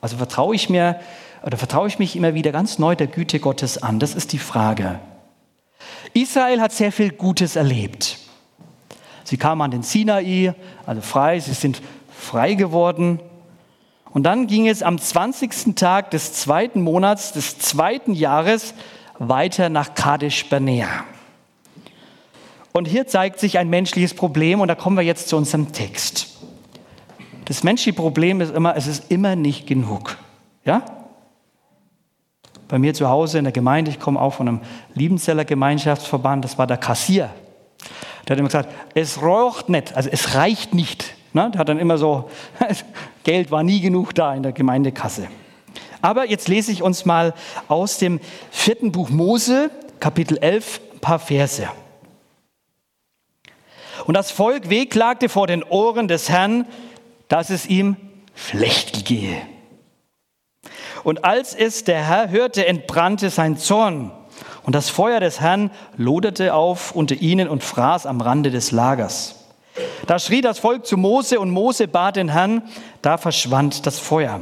Also 0.00 0.16
vertraue 0.16 0.54
ich 0.54 0.68
mir 0.68 1.00
oder 1.44 1.58
vertraue 1.58 1.88
ich 1.88 1.98
mich 1.98 2.16
immer 2.16 2.32
wieder 2.32 2.52
ganz 2.52 2.78
neu 2.78 2.96
der 2.96 3.06
Güte 3.06 3.38
Gottes 3.38 3.82
an? 3.82 3.98
Das 3.98 4.14
ist 4.14 4.32
die 4.32 4.38
Frage. 4.38 4.98
Israel 6.14 6.60
hat 6.60 6.72
sehr 6.72 6.90
viel 6.90 7.12
Gutes 7.12 7.54
erlebt. 7.54 8.18
Sie 9.24 9.36
kamen 9.36 9.60
an 9.60 9.70
den 9.70 9.82
Sinai, 9.82 10.54
also 10.86 11.02
frei, 11.02 11.38
sie 11.40 11.52
sind 11.52 11.82
frei 12.10 12.54
geworden. 12.54 13.20
Und 14.10 14.22
dann 14.22 14.46
ging 14.46 14.68
es 14.68 14.82
am 14.82 14.98
20. 14.98 15.76
Tag 15.76 16.12
des 16.12 16.32
zweiten 16.32 16.80
Monats 16.80 17.32
des 17.32 17.58
zweiten 17.58 18.14
Jahres 18.14 18.72
weiter 19.18 19.68
nach 19.68 19.94
Kadesh 19.94 20.48
Barnea. 20.48 21.04
Und 22.72 22.88
hier 22.88 23.06
zeigt 23.06 23.38
sich 23.38 23.58
ein 23.58 23.68
menschliches 23.68 24.14
Problem 24.14 24.62
und 24.62 24.68
da 24.68 24.74
kommen 24.74 24.96
wir 24.96 25.04
jetzt 25.04 25.28
zu 25.28 25.36
unserem 25.36 25.72
Text. 25.72 26.38
Das 27.44 27.62
menschliche 27.62 27.94
Problem 27.94 28.40
ist 28.40 28.54
immer, 28.54 28.76
es 28.76 28.86
ist 28.86 29.10
immer 29.10 29.36
nicht 29.36 29.66
genug. 29.66 30.16
Ja? 30.64 31.03
Bei 32.68 32.78
mir 32.78 32.94
zu 32.94 33.08
Hause 33.08 33.38
in 33.38 33.44
der 33.44 33.52
Gemeinde, 33.52 33.90
ich 33.90 34.00
komme 34.00 34.20
auch 34.20 34.34
von 34.34 34.48
einem 34.48 34.60
Liebenzeller 34.94 35.44
Gemeinschaftsverband, 35.44 36.44
das 36.44 36.58
war 36.58 36.66
der 36.66 36.76
Kassier. 36.76 37.30
Der 38.26 38.34
hat 38.34 38.38
immer 38.38 38.48
gesagt, 38.48 38.72
es 38.94 39.22
raucht 39.22 39.68
nicht, 39.68 39.96
also 39.96 40.08
es 40.10 40.34
reicht 40.34 40.74
nicht. 40.74 41.14
Ne? 41.32 41.50
Der 41.52 41.60
hat 41.60 41.68
dann 41.68 41.78
immer 41.78 41.98
so, 41.98 42.30
Geld 43.24 43.50
war 43.50 43.62
nie 43.62 43.80
genug 43.80 44.14
da 44.14 44.34
in 44.34 44.42
der 44.42 44.52
Gemeindekasse. 44.52 45.28
Aber 46.00 46.28
jetzt 46.28 46.48
lese 46.48 46.70
ich 46.70 46.82
uns 46.82 47.04
mal 47.04 47.34
aus 47.68 47.98
dem 47.98 48.20
vierten 48.50 48.92
Buch 48.92 49.10
Mose, 49.10 49.70
Kapitel 50.00 50.38
11, 50.38 50.80
ein 50.94 50.98
paar 51.00 51.18
Verse. 51.18 51.68
Und 54.06 54.14
das 54.14 54.30
Volk 54.30 54.68
wehklagte 54.68 55.28
vor 55.28 55.46
den 55.46 55.62
Ohren 55.62 56.08
des 56.08 56.28
Herrn, 56.28 56.66
dass 57.28 57.50
es 57.50 57.66
ihm 57.66 57.96
schlecht 58.34 59.06
gehe. 59.06 59.36
Und 61.04 61.24
als 61.24 61.54
es 61.54 61.84
der 61.84 62.06
Herr 62.08 62.30
hörte, 62.30 62.66
entbrannte 62.66 63.30
sein 63.30 63.56
Zorn. 63.56 64.10
Und 64.64 64.74
das 64.74 64.88
Feuer 64.88 65.20
des 65.20 65.40
Herrn 65.40 65.70
loderte 65.96 66.54
auf 66.54 66.92
unter 66.92 67.14
ihnen 67.14 67.48
und 67.48 67.62
fraß 67.62 68.06
am 68.06 68.20
Rande 68.20 68.50
des 68.50 68.72
Lagers. 68.72 69.44
Da 70.06 70.18
schrie 70.18 70.40
das 70.40 70.58
Volk 70.58 70.86
zu 70.86 70.96
Mose 70.96 71.38
und 71.38 71.50
Mose 71.50 71.88
bat 71.88 72.16
den 72.16 72.30
Herrn, 72.30 72.62
da 73.02 73.18
verschwand 73.18 73.86
das 73.86 73.98
Feuer. 73.98 74.40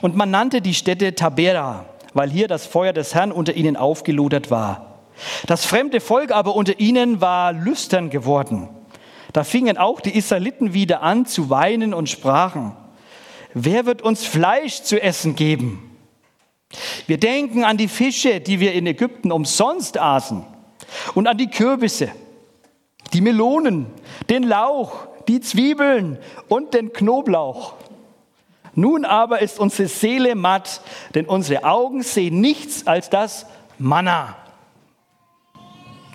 Und 0.00 0.16
man 0.16 0.30
nannte 0.30 0.60
die 0.60 0.74
Stätte 0.74 1.14
Tabera, 1.14 1.86
weil 2.14 2.30
hier 2.30 2.48
das 2.48 2.66
Feuer 2.66 2.92
des 2.92 3.14
Herrn 3.14 3.32
unter 3.32 3.54
ihnen 3.54 3.76
aufgelodert 3.76 4.50
war. 4.50 4.98
Das 5.46 5.64
fremde 5.64 6.00
Volk 6.00 6.32
aber 6.32 6.56
unter 6.56 6.80
ihnen 6.80 7.20
war 7.20 7.52
lüstern 7.52 8.10
geworden. 8.10 8.68
Da 9.32 9.44
fingen 9.44 9.78
auch 9.78 10.00
die 10.00 10.16
Israeliten 10.16 10.74
wieder 10.74 11.02
an 11.02 11.26
zu 11.26 11.48
weinen 11.48 11.94
und 11.94 12.08
sprachen, 12.08 12.76
wer 13.54 13.86
wird 13.86 14.02
uns 14.02 14.24
Fleisch 14.24 14.82
zu 14.82 15.00
essen 15.00 15.36
geben? 15.36 15.91
Wir 17.06 17.18
denken 17.18 17.64
an 17.64 17.76
die 17.76 17.88
Fische, 17.88 18.40
die 18.40 18.60
wir 18.60 18.72
in 18.72 18.86
Ägypten 18.86 19.32
umsonst 19.32 19.98
aßen 19.98 20.44
und 21.14 21.26
an 21.26 21.38
die 21.38 21.50
Kürbisse, 21.50 22.10
die 23.12 23.20
Melonen, 23.20 23.86
den 24.30 24.42
Lauch, 24.42 25.06
die 25.28 25.40
Zwiebeln 25.40 26.18
und 26.48 26.74
den 26.74 26.92
Knoblauch. 26.92 27.74
Nun 28.74 29.04
aber 29.04 29.42
ist 29.42 29.58
unsere 29.58 29.88
Seele 29.88 30.34
matt, 30.34 30.80
denn 31.14 31.26
unsere 31.26 31.64
Augen 31.64 32.02
sehen 32.02 32.40
nichts 32.40 32.86
als 32.86 33.10
das 33.10 33.46
Manna. 33.78 34.36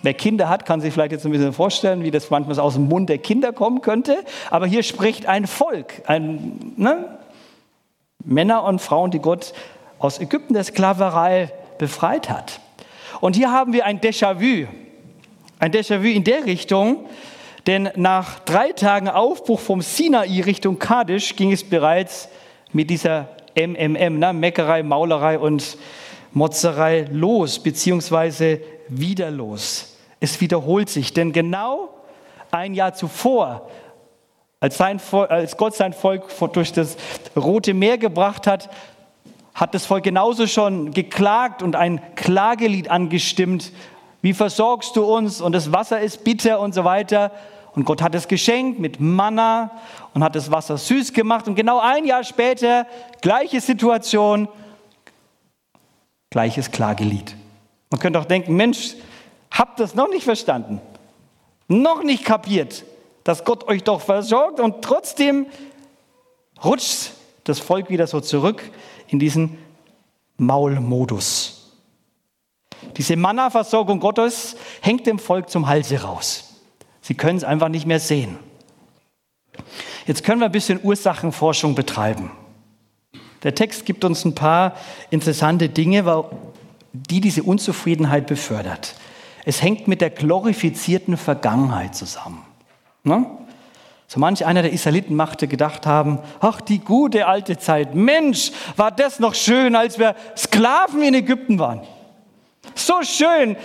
Wer 0.02 0.14
Kinder 0.14 0.50
hat, 0.50 0.66
kann 0.66 0.82
sich 0.82 0.94
vielleicht 0.94 1.12
jetzt 1.12 1.26
ein 1.26 1.32
bisschen 1.32 1.54
vorstellen, 1.54 2.04
wie 2.04 2.12
das 2.12 2.30
manchmal 2.30 2.60
aus 2.60 2.76
dem 2.76 2.88
Mund 2.88 3.10
der 3.10 3.18
Kinder 3.18 3.52
kommen 3.52 3.82
könnte. 3.82 4.24
Aber 4.50 4.66
hier 4.66 4.84
spricht 4.84 5.26
ein 5.26 5.48
Volk, 5.48 6.04
ein, 6.08 6.74
ne? 6.78 7.18
Männer 8.24 8.64
und 8.64 8.82
Frauen, 8.82 9.12
die 9.12 9.20
Gott 9.20 9.54
aus 10.00 10.20
Ägypten 10.20 10.54
der 10.54 10.64
Sklaverei 10.64 11.52
befreit 11.78 12.30
hat. 12.30 12.60
Und 13.22 13.36
hier 13.36 13.52
haben 13.52 13.74
wir 13.74 13.86
ein 13.86 14.00
Déjà-vu. 14.00 14.68
Ein 15.60 15.72
Déjà-vu 15.72 16.08
in 16.08 16.24
der 16.24 16.46
Richtung, 16.46 17.06
denn 17.66 17.90
nach 17.96 18.40
drei 18.40 18.72
Tagen 18.72 19.10
Aufbruch 19.10 19.60
vom 19.60 19.82
Sinai 19.82 20.42
Richtung 20.42 20.80
Kadesh 20.80 21.36
ging 21.36 21.52
es 21.52 21.64
bereits 21.64 22.30
mit 22.72 22.90
dieser 22.90 23.30
MMM, 23.56 24.20
ne? 24.20 24.34
Meckerei, 24.34 24.84
Maulerei 24.84 25.40
und 25.40 25.78
Motzerei 26.32 27.08
los, 27.12 27.60
beziehungsweise 27.60 28.62
wieder 28.88 29.32
los. 29.32 29.98
Es 30.20 30.40
wiederholt 30.40 30.90
sich, 30.90 31.14
denn 31.14 31.34
genau 31.34 31.90
ein 32.52 32.74
Jahr 32.74 32.94
zuvor, 32.94 33.70
als, 34.60 34.78
sein, 34.78 35.00
als 35.30 35.58
Gott 35.58 35.76
sein 35.76 35.94
Volk 35.94 36.26
durch 36.54 36.72
das 36.72 36.98
Rote 37.36 37.74
Meer 37.74 37.98
gebracht 37.98 38.48
hat, 38.48 38.70
hat 39.58 39.74
das 39.74 39.88
Volk 39.88 40.04
genauso 40.04 40.46
schon 40.46 40.92
geklagt 40.92 41.64
und 41.64 41.76
ein 41.76 42.00
Klagelied 42.16 42.92
angestimmt. 42.92 43.74
Wie 44.22 44.36
versorgst 44.36 44.96
du 44.96 45.04
uns? 45.04 45.42
Und 45.42 45.54
das 45.54 45.72
Wasser 45.72 46.00
ist 46.00 46.24
bitter 46.24 46.60
und 46.60 46.76
so 46.76 46.84
weiter. 46.84 47.32
Und 47.74 47.84
Gott 47.84 48.04
hat 48.04 48.14
es 48.14 48.28
geschenkt 48.28 48.80
mit 48.80 49.00
Manna 49.00 49.72
und 50.14 50.24
hat 50.24 50.36
das 50.36 50.52
Wasser 50.52 50.78
süß 50.78 51.12
gemacht. 51.12 51.48
Und 51.48 51.56
genau 51.56 51.80
ein 51.80 52.06
Jahr 52.06 52.24
später, 52.24 52.86
gleiche 53.22 53.60
Situation, 53.60 54.48
gleiches 56.30 56.70
Klagelied. 56.70 57.36
Man 57.90 58.00
könnte 58.00 58.20
auch 58.20 58.26
denken, 58.26 58.56
Mensch, 58.56 58.94
habt 59.50 59.80
das 59.80 59.96
noch 59.96 60.10
nicht 60.10 60.24
verstanden, 60.24 60.80
noch 61.68 62.04
nicht 62.04 62.26
kapiert, 62.26 62.84
dass 63.24 63.44
Gott 63.44 63.68
euch 63.68 63.84
doch 63.84 64.02
versorgt 64.02 64.60
und 64.60 64.84
trotzdem 64.84 65.48
rutscht 66.64 67.12
das 67.44 67.60
Volk 67.60 67.90
wieder 67.90 68.06
so 68.06 68.20
zurück 68.20 68.62
in 69.08 69.20
diesen 69.20 69.58
Maulmodus. 70.38 71.74
Diese 72.98 73.16
Manna-Versorgung 73.16 74.00
Gottes 74.00 74.56
hängt 74.82 75.08
dem 75.08 75.20
Volk 75.20 75.50
zum 75.50 75.68
Halse 75.68 76.02
raus. 76.02 76.62
Sie 77.02 77.16
können 77.16 77.38
es 77.38 77.44
einfach 77.44 77.70
nicht 77.70 77.86
mehr 77.86 78.00
sehen. 78.00 78.38
Jetzt 80.06 80.24
können 80.24 80.40
wir 80.40 80.46
ein 80.46 80.52
bisschen 80.52 80.80
Ursachenforschung 80.82 81.76
betreiben. 81.76 82.32
Der 83.44 83.56
Text 83.56 83.86
gibt 83.86 84.04
uns 84.04 84.26
ein 84.26 84.36
paar 84.36 84.76
interessante 85.10 85.70
Dinge, 85.70 86.26
die 86.94 87.22
diese 87.22 87.44
Unzufriedenheit 87.44 88.28
befördert. 88.28 88.96
Es 89.46 89.62
hängt 89.62 89.88
mit 89.88 90.02
der 90.02 90.10
glorifizierten 90.10 91.18
Vergangenheit 91.18 91.96
zusammen. 91.96 92.44
Ne? 93.04 93.26
So 94.08 94.22
manch 94.22 94.46
einer 94.46 94.62
der 94.62 94.72
Israeliten 94.72 95.16
machte 95.16 95.50
gedacht 95.50 95.86
haben, 95.86 96.20
ach, 96.40 96.62
die 96.62 96.80
gute 96.80 97.28
alte 97.28 97.58
Zeit, 97.58 97.94
Mensch, 97.94 98.52
war 98.78 98.90
das 98.90 99.20
noch 99.20 99.36
schön, 99.36 99.76
als 99.76 100.00
wir 100.00 100.16
Sklaven 100.38 101.04
in 101.04 101.14
Ägypten 101.14 101.60
waren. 101.60 101.82
So 102.74 103.02
schön, 103.04 103.58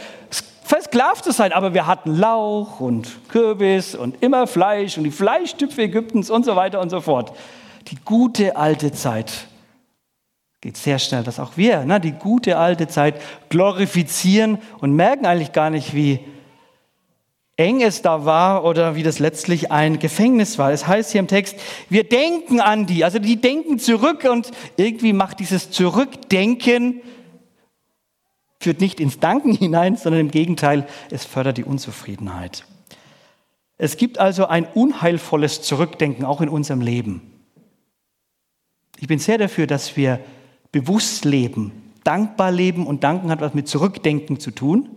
versklavt 0.65 1.25
zu 1.25 1.33
sein, 1.33 1.53
aber 1.53 1.75
wir 1.75 1.87
hatten 1.87 2.17
Lauch 2.17 2.81
und 2.81 3.29
Kürbis 3.29 3.95
und 3.95 4.21
immer 4.21 4.49
Fleisch 4.49 4.99
und 4.99 5.05
die 5.05 5.13
Fleischstüpfe 5.13 5.83
Ägyptens 5.83 6.29
und 6.29 6.45
so 6.45 6.57
weiter 6.57 6.81
und 6.81 6.91
so 6.91 7.01
fort. 7.01 7.33
Die 7.89 7.99
gute 8.05 8.57
alte 8.57 8.91
Zeit. 8.91 9.47
Geht 10.61 10.77
sehr 10.77 10.99
schnell, 10.99 11.23
dass 11.25 11.39
auch 11.39 11.57
wir 11.57 11.85
ne, 11.85 12.01
die 12.01 12.13
gute 12.13 12.57
alte 12.57 12.89
Zeit 12.89 13.21
glorifizieren 13.49 14.59
und 14.81 14.93
merken 14.93 15.27
eigentlich 15.27 15.53
gar 15.53 15.71
nicht, 15.71 15.95
wie 15.95 16.21
eng 17.57 17.83
es 17.83 18.03
da 18.03 18.25
war 18.25 18.65
oder 18.65 18.95
wie 18.95 19.03
das 19.03 19.19
letztlich 19.19 19.71
ein 19.71 19.99
Gefängnis 19.99 20.59
war. 20.59 20.73
Es 20.73 20.87
heißt 20.87 21.13
hier 21.13 21.21
im 21.21 21.29
Text, 21.29 21.57
wir 21.89 22.05
denken 22.05 22.61
an 22.61 22.87
die, 22.87 23.05
also 23.05 23.19
die 23.19 23.41
denken 23.41 23.79
zurück 23.79 24.27
und 24.31 24.51
irgendwie 24.77 25.13
macht 25.13 25.41
dieses 25.41 25.71
Zurückdenken, 25.71 27.03
führt 28.59 28.81
nicht 28.81 29.01
ins 29.01 29.19
Danken 29.19 29.55
hinein, 29.55 29.97
sondern 29.97 30.21
im 30.21 30.31
Gegenteil, 30.31 30.87
es 31.11 31.25
fördert 31.25 31.59
die 31.59 31.65
Unzufriedenheit. 31.65 32.65
Es 33.77 33.97
gibt 33.97 34.19
also 34.19 34.47
ein 34.47 34.65
unheilvolles 34.65 35.63
Zurückdenken 35.63 36.25
auch 36.25 36.41
in 36.41 36.49
unserem 36.49 36.81
Leben. 36.81 37.33
Ich 38.99 39.09
bin 39.09 39.19
sehr 39.19 39.39
dafür, 39.39 39.67
dass 39.67 39.97
wir 39.97 40.21
bewusst 40.71 41.25
leben, 41.25 41.73
dankbar 42.05 42.53
leben 42.53 42.87
und 42.87 43.03
danken 43.03 43.31
hat 43.31 43.41
was 43.41 43.55
mit 43.55 43.67
Zurückdenken 43.67 44.39
zu 44.39 44.53
tun. 44.53 44.89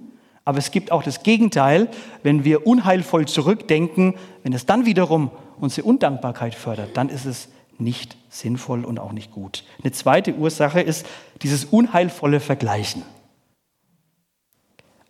Aber 0.45 0.59
es 0.59 0.71
gibt 0.71 0.91
auch 0.91 1.03
das 1.03 1.23
Gegenteil, 1.23 1.89
wenn 2.23 2.43
wir 2.43 2.67
unheilvoll 2.67 3.27
zurückdenken, 3.27 4.13
wenn 4.43 4.53
es 4.53 4.65
dann 4.65 4.85
wiederum 4.85 5.31
unsere 5.59 5.87
Undankbarkeit 5.87 6.53
fördert, 6.53 6.95
dann 6.95 7.09
ist 7.09 7.25
es 7.25 7.49
nicht 7.77 8.15
sinnvoll 8.29 8.85
und 8.85 8.99
auch 8.99 9.11
nicht 9.11 9.31
gut. 9.31 9.63
Eine 9.81 9.91
zweite 9.91 10.35
Ursache 10.35 10.81
ist 10.81 11.05
dieses 11.41 11.65
unheilvolle 11.65 12.39
Vergleichen. 12.39 13.03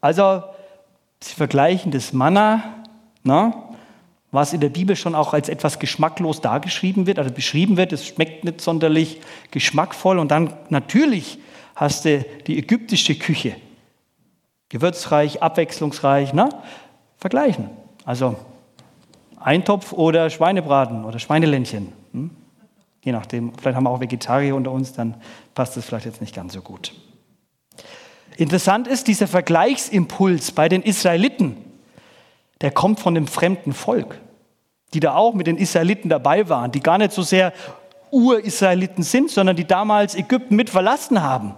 Also, 0.01 0.43
Sie 1.19 1.33
vergleichen 1.33 1.91
das 1.91 2.13
Manna, 2.13 2.85
na, 3.23 3.69
was 4.31 4.53
in 4.53 4.59
der 4.59 4.69
Bibel 4.69 4.95
schon 4.95 5.15
auch 5.15 5.33
als 5.33 5.49
etwas 5.49 5.79
geschmacklos 5.79 6.41
dargeschrieben 6.41 7.07
wird, 7.07 7.17
also 7.19 7.31
beschrieben 7.31 7.77
wird, 7.77 7.93
es 7.93 8.05
schmeckt 8.05 8.43
nicht 8.43 8.61
sonderlich 8.61 9.21
geschmackvoll. 9.49 10.19
Und 10.19 10.29
dann 10.29 10.53
natürlich 10.69 11.39
hast 11.75 12.05
du 12.05 12.23
die 12.45 12.59
ägyptische 12.59 13.15
Küche, 13.15 13.55
gewürzreich, 14.69 15.41
abwechslungsreich, 15.41 16.33
ne? 16.33 16.49
vergleichen. 17.17 17.69
Also 18.05 18.35
Eintopf 19.39 19.93
oder 19.93 20.29
Schweinebraten 20.29 21.05
oder 21.05 21.19
Schweineländchen. 21.19 21.91
Hm? 22.11 22.31
Je 23.03 23.11
nachdem, 23.11 23.53
vielleicht 23.53 23.75
haben 23.75 23.83
wir 23.83 23.91
auch 23.91 23.99
Vegetarier 23.99 24.55
unter 24.55 24.71
uns, 24.71 24.93
dann 24.93 25.15
passt 25.53 25.77
es 25.77 25.85
vielleicht 25.85 26.05
jetzt 26.05 26.21
nicht 26.21 26.35
ganz 26.35 26.53
so 26.53 26.61
gut. 26.61 26.93
Interessant 28.37 28.87
ist 28.87 29.07
dieser 29.07 29.27
Vergleichsimpuls 29.27 30.51
bei 30.51 30.67
den 30.67 30.81
Israeliten, 30.81 31.57
der 32.61 32.71
kommt 32.71 32.99
von 32.99 33.13
dem 33.13 33.27
fremden 33.27 33.73
Volk, 33.73 34.19
die 34.93 34.99
da 34.99 35.15
auch 35.15 35.33
mit 35.33 35.47
den 35.47 35.57
Israeliten 35.57 36.09
dabei 36.09 36.49
waren, 36.49 36.71
die 36.71 36.79
gar 36.79 36.97
nicht 36.97 37.11
so 37.11 37.21
sehr 37.21 37.53
Ur-Israeliten 38.11 39.03
sind, 39.03 39.29
sondern 39.29 39.55
die 39.55 39.65
damals 39.65 40.15
Ägypten 40.15 40.55
mit 40.55 40.69
verlassen 40.69 41.21
haben. 41.21 41.55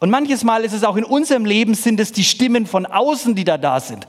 Und 0.00 0.10
manches 0.10 0.44
Mal 0.44 0.64
ist 0.64 0.72
es 0.72 0.84
auch 0.84 0.96
in 0.96 1.04
unserem 1.04 1.44
Leben, 1.44 1.74
sind 1.74 1.98
es 2.00 2.12
die 2.12 2.24
Stimmen 2.24 2.66
von 2.66 2.86
außen, 2.86 3.34
die 3.34 3.44
da 3.44 3.58
da 3.58 3.80
sind. 3.80 4.06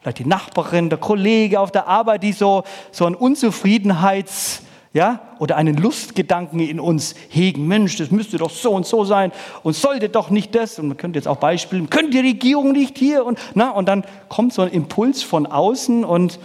Vielleicht 0.00 0.18
die 0.20 0.26
Nachbarin, 0.26 0.88
der 0.88 0.98
Kollege 0.98 1.60
auf 1.60 1.70
der 1.70 1.86
Arbeit, 1.86 2.22
die 2.22 2.32
so, 2.32 2.64
so 2.90 3.06
ein 3.06 3.14
Unzufriedenheits, 3.14 4.62
ja, 4.94 5.20
oder 5.38 5.56
einen 5.56 5.76
Lustgedanken 5.76 6.60
in 6.60 6.78
uns 6.78 7.14
hegen. 7.30 7.66
Mensch, 7.66 7.96
das 7.96 8.10
müsste 8.10 8.36
doch 8.36 8.50
so 8.50 8.72
und 8.72 8.86
so 8.86 9.04
sein 9.04 9.32
und 9.62 9.74
sollte 9.74 10.08
doch 10.08 10.28
nicht 10.28 10.54
das. 10.54 10.78
Und 10.78 10.88
man 10.88 10.96
könnte 10.96 11.18
jetzt 11.18 11.28
auch 11.28 11.38
beispielen, 11.38 11.88
könnte 11.88 12.10
die 12.10 12.20
Regierung 12.20 12.72
nicht 12.72 12.98
hier 12.98 13.24
und 13.24 13.38
na, 13.54 13.70
und 13.70 13.86
dann 13.86 14.04
kommt 14.28 14.52
so 14.52 14.62
ein 14.62 14.68
Impuls 14.68 15.22
von 15.22 15.46
außen 15.46 16.04
und 16.04 16.38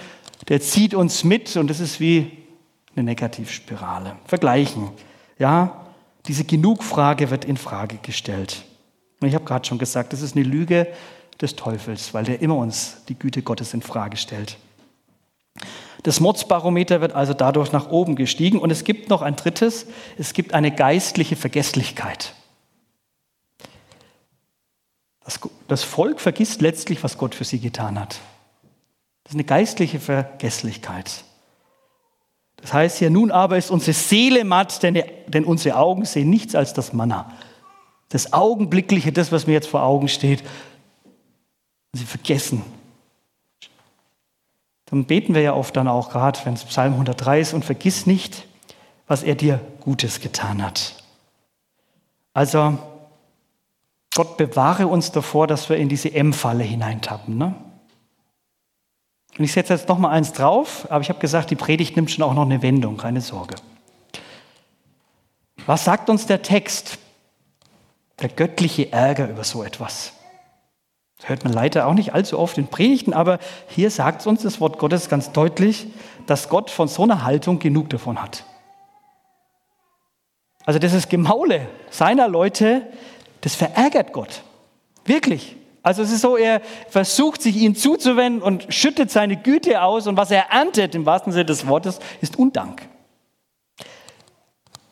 der 0.48 0.62
zieht 0.62 0.94
uns 0.94 1.24
mit 1.24 1.58
und 1.58 1.70
das 1.70 1.80
ist 1.82 2.00
wie 2.00 2.32
eine 2.96 3.04
Negativspirale. 3.04 4.16
Vergleichen, 4.26 4.92
ja, 5.38 5.86
diese 6.28 6.46
Genugfrage 6.46 7.30
wird 7.30 7.44
in 7.44 7.58
Frage 7.58 7.98
gestellt. 8.02 8.64
Und 9.20 9.28
ich 9.28 9.36
habe 9.36 9.46
gerade 9.46 9.68
schon 9.68 9.78
gesagt, 9.78 10.14
das 10.14 10.22
ist 10.22 10.36
eine 10.36 10.46
Lüge 10.46 10.88
des 11.42 11.56
Teufels, 11.56 12.14
weil 12.14 12.26
der 12.26 12.42
immer 12.42 12.58
uns 12.58 13.04
die 13.10 13.18
Güte 13.18 13.42
Gottes 13.42 13.74
in 13.74 13.82
Frage 13.82 14.18
stellt. 14.18 14.58
Das 16.04 16.20
Mordsbarometer 16.20 17.02
wird 17.02 17.14
also 17.14 17.34
dadurch 17.34 17.72
nach 17.72 17.90
oben 17.90 18.16
gestiegen. 18.16 18.60
Und 18.60 18.72
es 18.72 18.84
gibt 18.84 19.10
noch 19.10 19.22
ein 19.22 19.36
drittes, 19.36 19.88
es 20.18 20.34
gibt 20.34 20.54
eine 20.54 20.74
geistliche 20.74 21.36
Vergesslichkeit. 21.36 22.34
Das, 25.26 25.40
das 25.68 25.84
Volk 25.84 26.22
vergisst 26.22 26.62
letztlich, 26.62 27.04
was 27.04 27.18
Gott 27.18 27.36
für 27.36 27.44
sie 27.44 27.60
getan 27.60 28.00
hat. 28.00 28.20
Das 29.24 29.32
ist 29.32 29.36
eine 29.36 29.44
geistliche 29.44 30.00
Vergesslichkeit. 30.00 31.26
Das 32.58 32.74
heißt 32.74 32.98
hier, 32.98 33.10
nun 33.10 33.30
aber 33.30 33.58
ist 33.58 33.70
unsere 33.70 33.94
Seele 33.94 34.46
matt, 34.46 34.82
denn, 34.84 35.04
denn 35.28 35.44
unsere 35.44 35.78
Augen 35.78 36.06
sehen 36.06 36.30
nichts 36.30 36.56
als 36.56 36.74
das 36.74 36.94
Manna. 36.94 37.34
Das 38.10 38.34
Augenblickliche, 38.34 39.12
das, 39.12 39.32
was 39.32 39.48
mir 39.48 39.54
jetzt 39.54 39.68
vor 39.68 39.84
Augen 39.84 40.08
steht. 40.08 40.44
Sie 41.94 42.06
vergessen, 42.06 42.64
dann 44.86 45.06
beten 45.06 45.34
wir 45.36 45.42
ja 45.42 45.54
oft 45.54 45.76
dann 45.76 45.88
auch 45.88 46.10
gerade, 46.10 46.40
wenn 46.46 46.54
es 46.54 46.64
Psalm 46.64 46.94
103 46.94 47.42
ist, 47.42 47.54
und 47.54 47.66
vergiss 47.66 48.06
nicht, 48.06 48.46
was 49.08 49.24
er 49.24 49.36
dir 49.36 49.60
Gutes 49.82 50.22
getan 50.22 50.64
hat. 50.64 51.04
Also 52.34 52.78
Gott 54.16 54.38
bewahre 54.38 54.88
uns 54.88 55.12
davor, 55.12 55.48
dass 55.48 55.70
wir 55.70 55.78
in 55.78 55.90
diese 55.90 56.14
M-Falle 56.14 56.64
hineintappen. 56.64 57.38
Ne? 57.38 57.56
Und 59.38 59.44
ich 59.44 59.52
setze 59.52 59.74
jetzt 59.74 59.90
noch 59.90 59.98
mal 59.98 60.10
eins 60.10 60.34
drauf, 60.34 60.88
aber 60.90 61.02
ich 61.02 61.10
habe 61.10 61.20
gesagt, 61.20 61.52
die 61.52 61.56
Predigt 61.56 61.96
nimmt 61.96 62.10
schon 62.10 62.24
auch 62.24 62.34
noch 62.34 62.46
eine 62.46 62.62
Wendung, 62.62 62.98
keine 62.98 63.22
Sorge. 63.22 63.56
Was 65.66 65.84
sagt 65.84 66.10
uns 66.10 66.26
der 66.26 66.42
Text? 66.42 66.98
Der 68.22 68.30
göttliche 68.30 68.92
Ärger 68.92 69.30
über 69.30 69.44
so 69.44 69.64
etwas. 69.64 70.14
Das 71.18 71.30
hört 71.30 71.44
man 71.44 71.54
leider 71.54 71.88
auch 71.88 71.94
nicht 71.94 72.14
allzu 72.14 72.38
oft 72.38 72.58
in 72.58 72.68
Predigten, 72.68 73.14
aber 73.14 73.40
hier 73.68 73.90
sagt 73.90 74.26
uns 74.28 74.44
das 74.44 74.62
Wort 74.62 74.78
Gottes 74.78 75.10
ganz 75.10 75.32
deutlich, 75.32 75.88
dass 76.28 76.50
Gott 76.50 76.70
von 76.70 76.88
so 76.88 77.04
einer 77.04 77.24
Haltung 77.24 77.60
genug 77.60 77.90
davon 77.90 78.22
hat. 78.22 78.44
Also 80.66 80.80
das 80.80 80.94
ist 80.94 81.10
Gemaule 81.10 81.68
seiner 81.90 82.28
Leute, 82.28 82.86
das 83.42 83.56
verärgert 83.56 84.14
Gott. 84.14 84.44
Wirklich. 85.06 85.56
Also 85.82 86.02
es 86.04 86.12
ist 86.12 86.22
so, 86.22 86.36
er 86.36 86.62
versucht 86.90 87.42
sich 87.42 87.56
ihnen 87.56 87.74
zuzuwenden 87.74 88.42
und 88.42 88.74
schüttet 88.74 89.10
seine 89.10 89.38
Güte 89.38 89.82
aus 89.82 90.06
und 90.06 90.18
was 90.18 90.32
er 90.32 90.50
erntet 90.50 90.94
im 90.96 91.06
wahrsten 91.06 91.32
Sinne 91.32 91.46
des 91.46 91.66
Wortes 91.66 92.00
ist 92.20 92.38
Undank. 92.38 92.82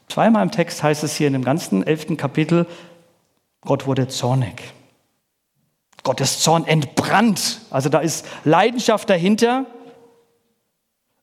Zweimal 0.07 0.43
im 0.43 0.51
Text 0.51 0.81
heißt 0.81 1.03
es 1.03 1.17
hier 1.17 1.27
in 1.27 1.33
dem 1.33 1.43
ganzen 1.43 1.85
elften 1.85 2.15
Kapitel, 2.15 2.65
Gott 3.65 3.87
wurde 3.87 4.07
zornig. 4.07 4.73
Gottes 6.03 6.39
Zorn 6.39 6.65
entbrannt. 6.65 7.61
Also 7.71 7.89
da 7.89 7.99
ist 7.99 8.25
Leidenschaft 8.45 9.09
dahinter. 9.09 9.65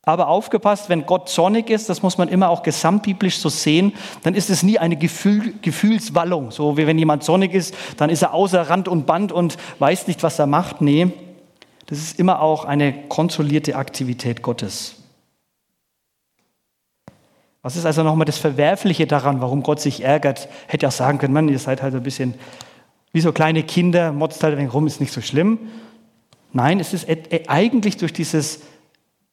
Aber 0.04 0.26
aufgepasst, 0.26 0.88
wenn 0.88 1.06
Gott 1.06 1.28
zornig 1.28 1.70
ist, 1.70 1.88
das 1.88 2.02
muss 2.02 2.18
man 2.18 2.26
immer 2.26 2.50
auch 2.50 2.64
gesamtbiblisch 2.64 3.38
so 3.38 3.48
sehen, 3.48 3.92
dann 4.24 4.34
ist 4.34 4.50
es 4.50 4.64
nie 4.64 4.80
eine 4.80 4.96
Gefühl, 4.96 5.54
Gefühlswallung. 5.62 6.50
So 6.50 6.76
wie 6.76 6.88
wenn 6.88 6.98
jemand 6.98 7.22
zornig 7.22 7.54
ist, 7.54 7.72
dann 7.98 8.10
ist 8.10 8.22
er 8.22 8.34
außer 8.34 8.68
Rand 8.68 8.88
und 8.88 9.06
Band 9.06 9.30
und 9.30 9.56
weiß 9.78 10.08
nicht, 10.08 10.24
was 10.24 10.40
er 10.40 10.46
macht. 10.48 10.80
Nee, 10.80 11.12
das 11.86 11.98
ist 11.98 12.18
immer 12.18 12.42
auch 12.42 12.64
eine 12.64 12.92
kontrollierte 13.08 13.76
Aktivität 13.76 14.42
Gottes. 14.42 15.01
Was 17.62 17.76
ist 17.76 17.86
also 17.86 18.02
nochmal 18.02 18.24
das 18.24 18.38
Verwerfliche 18.38 19.06
daran, 19.06 19.40
warum 19.40 19.62
Gott 19.62 19.80
sich 19.80 20.02
ärgert? 20.02 20.48
Hätte 20.66 20.88
auch 20.88 20.92
sagen 20.92 21.18
können, 21.18 21.32
Mann, 21.32 21.48
ihr 21.48 21.58
seid 21.60 21.80
halt 21.80 21.94
ein 21.94 22.02
bisschen 22.02 22.34
wie 23.12 23.20
so 23.20 23.32
kleine 23.32 23.62
Kinder, 23.62 24.12
motzt 24.12 24.42
halt 24.42 24.54
ein 24.54 24.58
wenig 24.58 24.74
rum, 24.74 24.86
ist 24.86 25.00
nicht 25.00 25.12
so 25.12 25.20
schlimm. 25.20 25.70
Nein, 26.52 26.80
es 26.80 26.92
ist 26.92 27.06
eigentlich 27.48 27.96
durch 27.98 28.12
dieses 28.12 28.60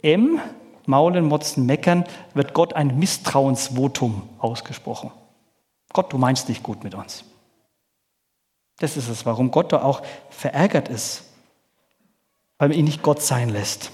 M, 0.01 0.39
Maulen, 0.85 1.25
Motzen, 1.25 1.65
Meckern, 1.65 2.05
wird 2.33 2.53
Gott 2.53 2.73
ein 2.73 2.99
Misstrauensvotum 2.99 4.21
ausgesprochen. 4.37 5.11
Gott, 5.91 6.13
du 6.13 6.17
meinst 6.17 6.49
nicht 6.49 6.61
gut 6.61 6.83
mit 6.83 6.93
uns. 6.93 7.23
Das 8.77 8.95
ist 8.95 9.09
es, 9.09 9.25
warum 9.25 9.51
Gott 9.51 9.73
da 9.73 9.81
auch 9.81 10.01
verärgert 10.29 10.87
ist, 10.87 11.23
weil 12.57 12.69
man 12.69 12.77
ihn 12.77 12.85
nicht 12.85 13.01
Gott 13.01 13.21
sein 13.21 13.49
lässt. 13.49 13.91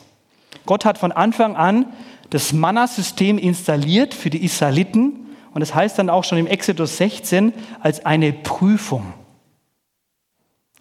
Gott 0.65 0.83
hat 0.85 0.97
von 0.97 1.11
Anfang 1.11 1.55
an 1.55 1.93
das 2.29 2.53
Manna-System 2.53 3.37
installiert 3.37 4.13
für 4.13 4.29
die 4.29 4.43
Israeliten 4.43 5.25
und 5.53 5.61
das 5.61 5.73
heißt 5.73 5.97
dann 5.97 6.09
auch 6.09 6.23
schon 6.23 6.37
im 6.37 6.47
Exodus 6.47 6.97
16 6.97 7.53
als 7.79 8.05
eine 8.05 8.33
Prüfung. 8.33 9.13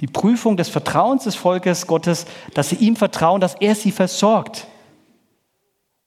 Die 0.00 0.08
Prüfung 0.08 0.56
des 0.56 0.68
Vertrauens 0.68 1.24
des 1.24 1.36
Volkes 1.36 1.86
Gottes, 1.86 2.26
dass 2.54 2.70
sie 2.70 2.76
ihm 2.76 2.96
vertrauen, 2.96 3.40
dass 3.40 3.54
er 3.54 3.74
sie 3.74 3.92
versorgt. 3.92 4.66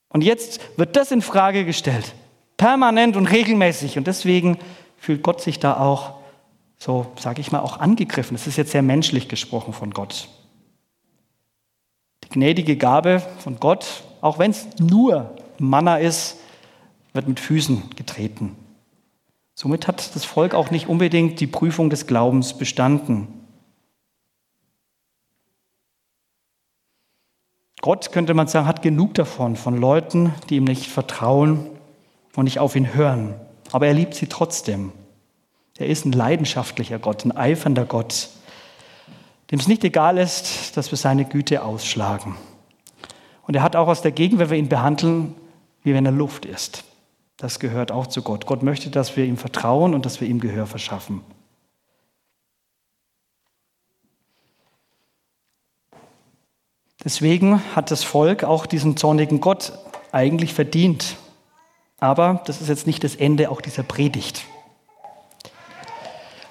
Und 0.09 0.23
jetzt 0.23 0.59
wird 0.77 0.95
das 0.95 1.11
in 1.11 1.21
Frage 1.21 1.63
gestellt. 1.63 2.13
Permanent 2.57 3.15
und 3.15 3.27
regelmäßig. 3.27 3.97
Und 3.97 4.07
deswegen 4.07 4.57
fühlt 4.97 5.23
Gott 5.23 5.41
sich 5.41 5.59
da 5.59 5.77
auch, 5.77 6.15
so 6.77 7.07
sage 7.17 7.39
ich 7.39 7.51
mal, 7.51 7.61
auch 7.61 7.79
angegriffen. 7.79 8.35
Das 8.35 8.47
ist 8.47 8.57
jetzt 8.57 8.71
sehr 8.71 8.81
menschlich 8.81 9.29
gesprochen 9.29 9.73
von 9.73 9.91
Gott. 9.91 10.27
Die 12.25 12.29
gnädige 12.29 12.75
Gabe 12.75 13.21
von 13.39 13.59
Gott, 13.59 14.03
auch 14.27 14.39
wenn 14.39 14.51
es 14.51 14.67
nur 14.79 15.35
Manna 15.57 15.97
ist, 15.97 16.37
wird 17.13 17.27
mit 17.27 17.39
Füßen 17.39 17.95
getreten. 17.95 18.55
Somit 19.55 19.87
hat 19.87 20.15
das 20.15 20.25
Volk 20.25 20.53
auch 20.53 20.69
nicht 20.69 20.87
unbedingt 20.87 21.39
die 21.39 21.47
Prüfung 21.47 21.89
des 21.89 22.05
Glaubens 22.05 22.57
bestanden. 22.57 23.27
Gott, 27.81 28.11
könnte 28.11 28.33
man 28.33 28.47
sagen, 28.47 28.67
hat 28.67 28.81
genug 28.81 29.13
davon, 29.13 29.55
von 29.55 29.77
Leuten, 29.77 30.33
die 30.49 30.57
ihm 30.57 30.65
nicht 30.65 30.87
vertrauen 30.87 31.69
und 32.35 32.43
nicht 32.43 32.59
auf 32.59 32.75
ihn 32.75 32.93
hören. 32.93 33.33
Aber 33.71 33.87
er 33.87 33.93
liebt 33.93 34.13
sie 34.13 34.27
trotzdem. 34.27 34.91
Er 35.77 35.87
ist 35.87 36.05
ein 36.05 36.11
leidenschaftlicher 36.11 36.99
Gott, 36.99 37.23
ein 37.23 37.35
eifernder 37.35 37.85
Gott, 37.85 38.29
dem 39.51 39.59
es 39.59 39.67
nicht 39.67 39.83
egal 39.83 40.17
ist, 40.17 40.75
dass 40.75 40.91
wir 40.91 40.97
seine 40.97 41.25
Güte 41.25 41.63
ausschlagen. 41.63 42.35
Und 43.47 43.55
er 43.55 43.63
hat 43.63 43.75
auch 43.75 43.87
aus 43.87 44.01
der 44.01 44.11
Gegend, 44.11 44.39
wenn 44.39 44.49
wir 44.49 44.57
ihn 44.57 44.69
behandeln, 44.69 45.33
wie 45.83 45.93
wenn 45.93 46.05
er 46.05 46.11
Luft 46.11 46.45
ist. 46.45 46.83
Das 47.37 47.59
gehört 47.59 47.91
auch 47.91 48.07
zu 48.07 48.21
Gott. 48.21 48.45
Gott 48.45 48.61
möchte, 48.61 48.89
dass 48.89 49.15
wir 49.15 49.25
ihm 49.25 49.37
vertrauen 49.37 49.93
und 49.93 50.05
dass 50.05 50.19
wir 50.19 50.27
ihm 50.27 50.39
Gehör 50.39 50.67
verschaffen. 50.67 51.21
Deswegen 57.03 57.61
hat 57.73 57.89
das 57.91 58.03
Volk 58.03 58.43
auch 58.43 58.65
diesen 58.65 58.97
zornigen 58.97 59.39
Gott 59.39 59.71
eigentlich 60.11 60.53
verdient. 60.53 61.15
Aber 61.99 62.41
das 62.45 62.59
ist 62.59 62.67
jetzt 62.67 62.85
nicht 62.85 63.03
das 63.03 63.15
Ende 63.15 63.49
auch 63.49 63.61
dieser 63.61 63.83
Predigt. 63.83 64.43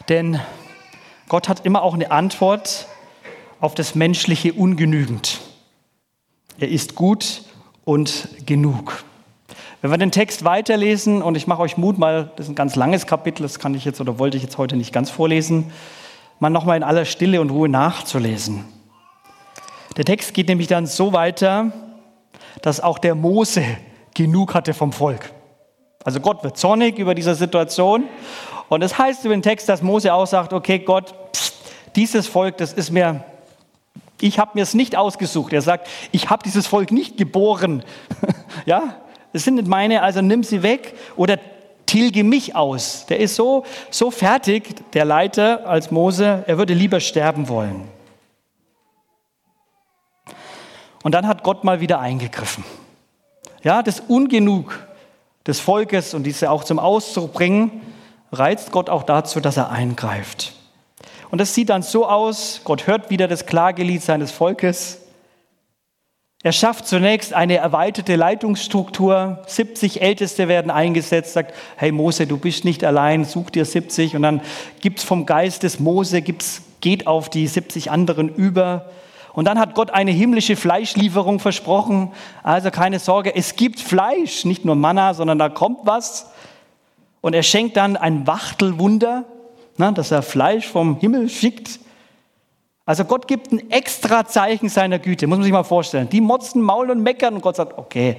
Denn 0.08 0.40
Gott 1.28 1.48
hat 1.48 1.66
immer 1.66 1.82
auch 1.82 1.94
eine 1.94 2.10
Antwort 2.10 2.86
auf 3.60 3.74
das 3.74 3.94
menschliche 3.94 4.54
Ungenügend. 4.54 5.40
Er 6.58 6.68
ist 6.68 6.94
gut 6.94 7.42
und 7.84 8.28
genug. 8.46 9.04
Wenn 9.82 9.90
wir 9.90 9.98
den 9.98 10.10
Text 10.10 10.44
weiterlesen, 10.44 11.20
und 11.20 11.36
ich 11.36 11.46
mache 11.46 11.60
euch 11.60 11.76
Mut, 11.76 11.98
mal, 11.98 12.30
das 12.36 12.46
ist 12.46 12.52
ein 12.52 12.54
ganz 12.54 12.76
langes 12.76 13.06
Kapitel, 13.06 13.42
das 13.42 13.58
kann 13.58 13.74
ich 13.74 13.84
jetzt 13.84 14.00
oder 14.00 14.18
wollte 14.18 14.38
ich 14.38 14.42
jetzt 14.42 14.56
heute 14.56 14.74
nicht 14.74 14.90
ganz 14.90 15.10
vorlesen, 15.10 15.70
mal 16.40 16.48
nochmal 16.48 16.78
in 16.78 16.82
aller 16.82 17.04
Stille 17.04 17.42
und 17.42 17.50
Ruhe 17.50 17.68
nachzulesen. 17.68 18.64
Der 19.98 20.06
Text 20.06 20.32
geht 20.32 20.48
nämlich 20.48 20.66
dann 20.66 20.86
so 20.86 21.12
weiter, 21.12 21.72
dass 22.62 22.80
auch 22.80 22.98
der 22.98 23.14
Mose 23.14 23.62
genug 24.14 24.54
hatte 24.54 24.72
vom 24.72 24.92
Volk. 24.92 25.32
Also 26.04 26.20
Gott 26.20 26.42
wird 26.42 26.56
zornig 26.56 26.98
über 26.98 27.14
diese 27.14 27.34
Situation. 27.34 28.04
Und 28.70 28.82
es 28.82 28.92
das 28.92 28.98
heißt 28.98 29.24
über 29.26 29.34
den 29.34 29.42
Text, 29.42 29.68
dass 29.68 29.82
Mose 29.82 30.14
auch 30.14 30.26
sagt, 30.26 30.54
okay 30.54 30.78
Gott, 30.78 31.14
pst, 31.32 31.54
dieses 31.96 32.26
Volk, 32.26 32.56
das 32.56 32.72
ist 32.72 32.90
mir, 32.90 33.24
ich 34.20 34.38
habe 34.38 34.52
mir 34.54 34.62
es 34.62 34.74
nicht 34.74 34.96
ausgesucht. 34.96 35.52
Er 35.52 35.62
sagt, 35.62 35.88
ich 36.12 36.30
habe 36.30 36.42
dieses 36.42 36.66
Volk 36.66 36.90
nicht 36.90 37.16
geboren. 37.16 37.84
ja, 38.66 38.96
das 39.32 39.44
sind 39.44 39.56
nicht 39.56 39.68
meine, 39.68 40.02
also 40.02 40.22
nimm 40.22 40.42
sie 40.42 40.62
weg 40.62 40.94
oder 41.16 41.38
tilge 41.86 42.24
mich 42.24 42.56
aus. 42.56 43.06
Der 43.06 43.20
ist 43.20 43.36
so, 43.36 43.64
so 43.90 44.10
fertig, 44.10 44.74
der 44.92 45.04
Leiter 45.04 45.66
als 45.66 45.90
Mose, 45.90 46.44
er 46.46 46.58
würde 46.58 46.74
lieber 46.74 47.00
sterben 47.00 47.48
wollen. 47.48 47.88
Und 51.02 51.12
dann 51.12 51.26
hat 51.28 51.44
Gott 51.44 51.62
mal 51.62 51.80
wieder 51.80 52.00
eingegriffen. 52.00 52.64
Ja, 53.62 53.82
das 53.82 54.00
Ungenug 54.00 54.86
des 55.46 55.60
Volkes 55.60 56.14
und 56.14 56.24
diese 56.24 56.50
auch 56.50 56.64
zum 56.64 56.78
Ausdruck 56.78 57.32
bringen, 57.32 57.80
reizt 58.32 58.72
Gott 58.72 58.90
auch 58.90 59.04
dazu, 59.04 59.40
dass 59.40 59.56
er 59.56 59.70
eingreift. 59.70 60.54
Und 61.30 61.40
das 61.40 61.54
sieht 61.54 61.70
dann 61.70 61.82
so 61.82 62.06
aus, 62.06 62.60
Gott 62.64 62.86
hört 62.86 63.10
wieder 63.10 63.28
das 63.28 63.46
Klagelied 63.46 64.02
seines 64.02 64.30
Volkes. 64.30 65.00
Er 66.42 66.52
schafft 66.52 66.86
zunächst 66.86 67.34
eine 67.34 67.56
erweiterte 67.56 68.14
Leitungsstruktur. 68.14 69.42
70 69.46 70.00
Älteste 70.00 70.46
werden 70.46 70.70
eingesetzt, 70.70 71.32
sagt, 71.32 71.54
hey 71.76 71.90
Mose, 71.90 72.26
du 72.26 72.36
bist 72.36 72.64
nicht 72.64 72.84
allein, 72.84 73.24
such 73.24 73.50
dir 73.50 73.64
70. 73.64 74.14
Und 74.14 74.22
dann 74.22 74.40
gibt 74.80 75.00
es 75.00 75.04
vom 75.04 75.26
Geist 75.26 75.64
des 75.64 75.80
Mose, 75.80 76.22
gibt's, 76.22 76.62
geht 76.80 77.08
auf 77.08 77.30
die 77.30 77.48
70 77.48 77.90
anderen 77.90 78.28
über. 78.28 78.90
Und 79.32 79.46
dann 79.46 79.58
hat 79.58 79.74
Gott 79.74 79.90
eine 79.90 80.12
himmlische 80.12 80.56
Fleischlieferung 80.56 81.40
versprochen. 81.40 82.12
Also 82.42 82.70
keine 82.70 83.00
Sorge, 83.00 83.34
es 83.34 83.56
gibt 83.56 83.80
Fleisch, 83.80 84.44
nicht 84.44 84.64
nur 84.64 84.76
Manna, 84.76 85.14
sondern 85.14 85.38
da 85.38 85.48
kommt 85.48 85.80
was. 85.82 86.30
Und 87.22 87.34
er 87.34 87.42
schenkt 87.42 87.76
dann 87.76 87.96
ein 87.96 88.26
Wachtelwunder, 88.26 89.24
na, 89.78 89.92
dass 89.92 90.10
er 90.10 90.22
Fleisch 90.22 90.66
vom 90.66 90.98
Himmel 90.98 91.28
schickt. 91.28 91.80
Also 92.84 93.04
Gott 93.04 93.26
gibt 93.26 93.52
ein 93.52 93.70
extra 93.70 94.26
Zeichen 94.26 94.68
seiner 94.68 94.98
Güte, 94.98 95.26
muss 95.26 95.38
man 95.38 95.44
sich 95.44 95.52
mal 95.52 95.64
vorstellen. 95.64 96.08
Die 96.08 96.20
motzen 96.20 96.62
Maul 96.62 96.90
und 96.90 97.02
meckern 97.02 97.34
und 97.34 97.40
Gott 97.40 97.56
sagt, 97.56 97.76
okay, 97.78 98.16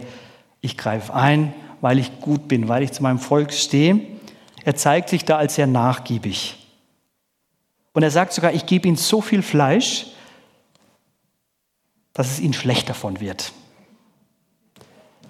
ich 0.62 0.78
greife 0.78 1.14
ein, 1.14 1.54
weil 1.82 2.00
ich 2.00 2.20
gut 2.20 2.48
bin, 2.48 2.68
weil 2.68 2.84
ich 2.84 2.92
zu 2.92 3.04
meinem 3.04 3.20
Volk 3.20 3.54
stehe. 3.54 4.02
Er 4.66 4.76
zeigt 4.76 5.10
sich 5.10 5.24
da 5.24 5.38
als 5.38 5.56
sehr 5.56 5.68
nachgiebig. 5.68 6.58
Und 7.94 8.04
er 8.04 8.12
sagt 8.12 8.34
sogar, 8.34 8.54
ich 8.54 8.66
gebe 8.66 8.88
ihnen 8.88 8.98
so 8.98 9.22
viel 9.22 9.42
Fleisch, 9.42 10.08
dass 12.14 12.32
es 12.32 12.40
ihnen 12.40 12.54
schlecht 12.54 12.90
davon 12.90 13.20
wird. 13.20 13.54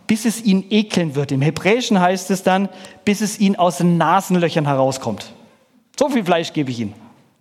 Bis 0.07 0.25
es 0.25 0.43
ihnen 0.43 0.65
ekeln 0.69 1.15
wird. 1.15 1.31
Im 1.31 1.41
Hebräischen 1.41 1.99
heißt 1.99 2.31
es 2.31 2.43
dann, 2.43 2.69
bis 3.05 3.21
es 3.21 3.39
ihnen 3.39 3.57
aus 3.57 3.77
den 3.77 3.97
Nasenlöchern 3.97 4.65
herauskommt. 4.65 5.33
So 5.99 6.09
viel 6.09 6.23
Fleisch 6.23 6.53
gebe 6.53 6.71
ich 6.71 6.79
ihnen, 6.79 6.93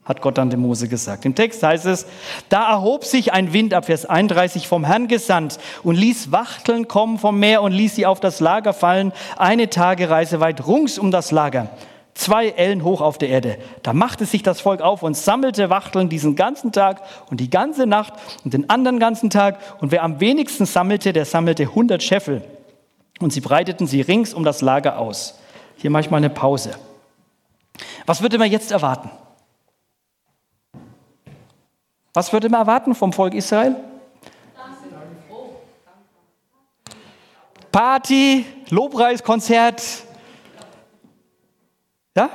hat 0.05 0.23
Gott 0.23 0.39
dann 0.39 0.51
dem 0.51 0.61
Mose 0.61 0.89
gesagt. 0.89 1.25
Im 1.25 1.35
Text 1.35 1.63
heißt 1.63 1.87
es, 1.87 2.07
da 2.49 2.71
erhob 2.71 3.05
sich 3.05 3.33
ein 3.33 3.53
Wind 3.53 3.75
ab 3.75 3.87
Vers 3.87 4.07
31 4.07 4.67
vom 4.67 4.85
Herrn 4.85 5.09
gesandt 5.09 5.59
und 5.83 5.97
ließ 5.97 6.33
Wachteln 6.33 6.89
kommen 6.89 7.19
vom 7.19 7.39
Meer 7.39 7.63
und 7.63 7.73
ließ 7.73 7.95
sie 7.95 8.07
auf 8.07 8.21
das 8.21 8.41
Lager 8.41 8.73
fallen, 8.73 9.13
eine 9.37 9.69
Tagereise 9.69 10.41
weit 10.41 10.67
rungs 10.67 10.99
um 10.99 11.11
das 11.11 11.31
Lager 11.31 11.71
zwei 12.17 12.49
Ellen 12.49 12.83
hoch 12.83 13.01
auf 13.01 13.19
der 13.19 13.29
Erde. 13.29 13.59
Da 13.83 13.93
machte 13.93 14.25
sich 14.25 14.43
das 14.43 14.61
Volk 14.61 14.81
auf 14.81 15.03
und 15.03 15.17
sammelte 15.17 15.71
Wachteln 15.71 16.09
diesen 16.09 16.35
ganzen 16.35 16.73
Tag 16.73 17.03
und 17.31 17.41
die 17.41 17.51
ganze 17.51 17.87
Nacht 17.87 18.15
und 18.45 18.55
den 18.55 18.69
anderen 18.71 18.99
ganzen 18.99 19.31
Tag. 19.31 19.59
Und 19.81 19.93
wer 19.93 20.03
am 20.03 20.21
wenigsten 20.21 20.67
sammelte, 20.67 21.13
der 21.13 21.25
sammelte 21.25 21.65
100 21.65 22.03
Scheffel. 22.03 22.43
Und 23.21 23.33
sie 23.33 23.41
breiteten 23.41 23.87
sie 23.87 24.01
rings 24.01 24.35
um 24.35 24.45
das 24.45 24.61
Lager 24.61 24.99
aus. 24.99 25.39
Hier 25.77 25.91
mache 25.91 26.03
ich 26.03 26.11
mal 26.11 26.19
eine 26.19 26.31
Pause. 26.31 26.71
Was 28.07 28.23
würde 28.23 28.39
man 28.39 28.51
jetzt 28.51 28.71
erwarten? 28.71 29.11
Was 32.15 32.33
würde 32.33 32.49
man 32.49 32.61
erwarten 32.61 32.95
vom 32.95 33.13
Volk 33.13 33.35
Israel? 33.35 33.77
Party, 37.73 38.47
Lobpreiskonzert. 38.71 39.83
Ja? 42.17 42.31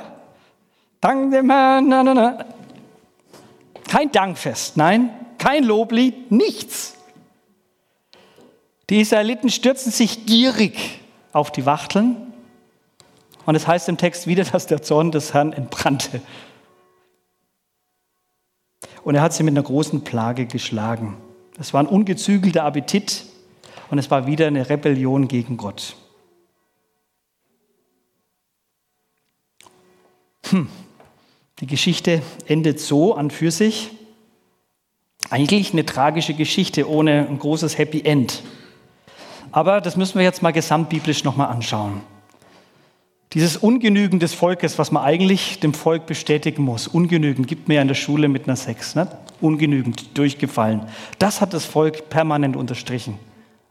Dank 1.00 1.32
dem 1.32 1.50
Herrn. 1.50 2.44
Kein 3.88 4.12
Dankfest, 4.12 4.76
nein, 4.76 5.10
kein 5.38 5.64
Loblied, 5.64 6.30
nichts. 6.30 6.96
Die 8.88 9.00
Israeliten 9.00 9.50
stürzen 9.50 9.90
sich 9.90 10.26
gierig 10.26 11.00
auf 11.32 11.50
die 11.50 11.66
Wachteln 11.66 12.31
und 13.46 13.54
es 13.54 13.66
heißt 13.66 13.88
im 13.88 13.96
Text 13.96 14.26
wieder, 14.26 14.44
dass 14.52 14.66
der 14.66 14.82
Zorn 14.82 15.10
des 15.10 15.34
Herrn 15.34 15.52
entbrannte. 15.52 16.20
Und 19.04 19.14
er 19.14 19.22
hat 19.22 19.32
sie 19.32 19.42
mit 19.42 19.52
einer 19.52 19.64
großen 19.64 20.04
Plage 20.04 20.46
geschlagen. 20.46 21.16
Es 21.58 21.74
war 21.74 21.82
ein 21.82 21.86
ungezügelter 21.86 22.64
Appetit 22.64 23.26
und 23.90 23.98
es 23.98 24.10
war 24.10 24.26
wieder 24.26 24.46
eine 24.46 24.68
Rebellion 24.68 25.28
gegen 25.28 25.56
Gott. 25.56 25.96
Hm. 30.48 30.68
Die 31.60 31.66
Geschichte 31.66 32.22
endet 32.46 32.80
so 32.80 33.14
an 33.14 33.30
für 33.30 33.50
sich. 33.50 33.90
Eigentlich 35.30 35.72
eine 35.72 35.86
tragische 35.86 36.34
Geschichte 36.34 36.88
ohne 36.88 37.26
ein 37.28 37.38
großes 37.38 37.78
Happy 37.78 38.02
End. 38.02 38.42
Aber 39.52 39.80
das 39.80 39.96
müssen 39.96 40.16
wir 40.16 40.24
jetzt 40.24 40.42
mal 40.42 40.52
gesamtbiblisch 40.52 41.24
nochmal 41.24 41.48
anschauen. 41.48 42.00
Dieses 43.34 43.56
Ungenügen 43.56 44.18
des 44.18 44.34
Volkes, 44.34 44.78
was 44.78 44.90
man 44.90 45.02
eigentlich 45.02 45.58
dem 45.60 45.72
Volk 45.72 46.04
bestätigen 46.04 46.62
muss, 46.62 46.86
ungenügend, 46.86 47.48
gibt 47.48 47.66
mir 47.66 47.74
ja 47.74 47.82
in 47.82 47.88
der 47.88 47.94
Schule 47.94 48.28
mit 48.28 48.46
einer 48.46 48.56
Sechs, 48.56 48.94
ne? 48.94 49.08
ungenügend, 49.40 50.18
durchgefallen. 50.18 50.82
Das 51.18 51.40
hat 51.40 51.54
das 51.54 51.64
Volk 51.64 52.10
permanent 52.10 52.56
unterstrichen. 52.56 53.18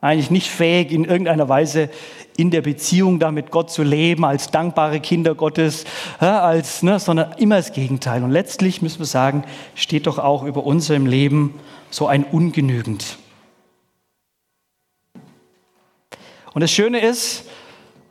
Eigentlich 0.01 0.31
nicht 0.31 0.49
fähig, 0.49 0.91
in 0.91 1.05
irgendeiner 1.05 1.47
Weise 1.47 1.89
in 2.35 2.49
der 2.49 2.61
Beziehung 2.61 3.19
da 3.19 3.31
mit 3.31 3.51
Gott 3.51 3.69
zu 3.69 3.83
leben, 3.83 4.25
als 4.25 4.49
dankbare 4.49 4.99
Kinder 4.99 5.35
Gottes, 5.35 5.85
als, 6.17 6.81
ne, 6.81 6.99
sondern 6.99 7.33
immer 7.33 7.57
das 7.57 7.71
Gegenteil. 7.71 8.23
Und 8.23 8.31
letztlich 8.31 8.81
müssen 8.81 8.97
wir 8.97 9.05
sagen, 9.05 9.43
steht 9.75 10.07
doch 10.07 10.17
auch 10.17 10.43
über 10.43 10.65
unserem 10.65 11.05
Leben 11.05 11.53
so 11.91 12.07
ein 12.07 12.23
Ungenügend. 12.23 13.19
Und 16.53 16.61
das 16.61 16.71
Schöne 16.71 16.99
ist, 16.99 17.45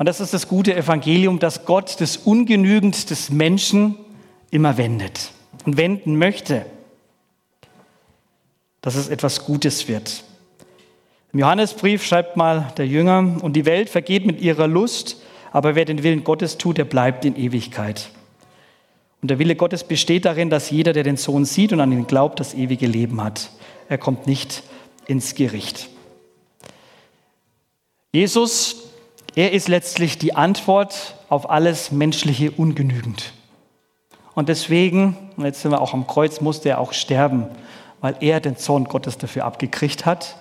und 0.01 0.07
das 0.07 0.19
ist 0.19 0.33
das 0.33 0.49
gute 0.49 0.75
Evangelium, 0.75 1.41
dass 1.41 1.67
Gott 1.67 2.01
das 2.01 2.17
Ungenügend 2.17 3.11
des 3.11 3.29
Menschen 3.29 3.97
immer 4.51 4.79
wendet 4.79 5.31
und 5.67 5.77
wenden 5.77 6.17
möchte, 6.17 6.65
dass 8.81 8.95
es 8.95 9.09
etwas 9.09 9.45
Gutes 9.45 9.89
wird. 9.89 10.25
Im 11.35 11.41
Johannesbrief 11.41 12.03
schreibt 12.03 12.39
mal 12.39 12.73
der 12.79 12.87
Jünger, 12.87 13.37
und 13.43 13.57
die 13.57 13.67
Welt 13.67 13.91
vergeht 13.91 14.25
mit 14.25 14.41
ihrer 14.41 14.67
Lust, 14.67 15.21
aber 15.53 15.75
wer 15.75 15.85
den 15.85 16.03
Willen 16.03 16.25
Gottes 16.25 16.57
tut, 16.57 16.79
der 16.79 16.87
bleibt 16.87 17.27
in 17.27 17.37
Ewigkeit. 17.37 18.09
Und 19.21 19.31
der 19.31 19.39
Wille 19.39 19.55
Gottes 19.55 19.85
besteht 19.85 20.25
darin, 20.25 20.49
dass 20.49 20.71
jeder, 20.71 20.95
der 20.95 21.03
den 21.03 21.19
Sohn 21.19 21.45
sieht 21.45 21.75
und 21.75 21.81
an 21.81 21.93
ihn 21.93 22.07
glaubt, 22.07 22.41
das 22.41 22.55
ewige 22.55 22.87
Leben 22.87 23.23
hat. 23.23 23.51
Er 23.91 23.99
kommt 23.99 24.27
nicht 24.27 24.63
ins 25.07 25.35
Gericht. 25.35 25.91
Jesus 28.13 28.90
er 29.35 29.53
ist 29.53 29.69
letztlich 29.69 30.19
die 30.19 30.35
Antwort 30.35 31.17
auf 31.29 31.51
alles 31.51 31.93
menschliche 31.93 32.51
Ungenügend. 32.51 33.33
Und 34.35 34.49
deswegen, 34.49 35.17
und 35.37 35.45
jetzt 35.45 35.63
sind 35.63 35.71
wir 35.71 35.81
auch 35.81 35.95
am 35.95 36.07
Kreuz, 36.07 36.41
musste 36.41 36.71
er 36.71 36.81
auch 36.81 36.93
sterben, 36.93 37.47
weil 38.01 38.17
er 38.21 38.41
den 38.41 38.57
Zorn 38.57 38.85
Gottes 38.85 39.19
dafür 39.19 39.45
abgekriegt 39.45 40.07
hat, 40.07 40.37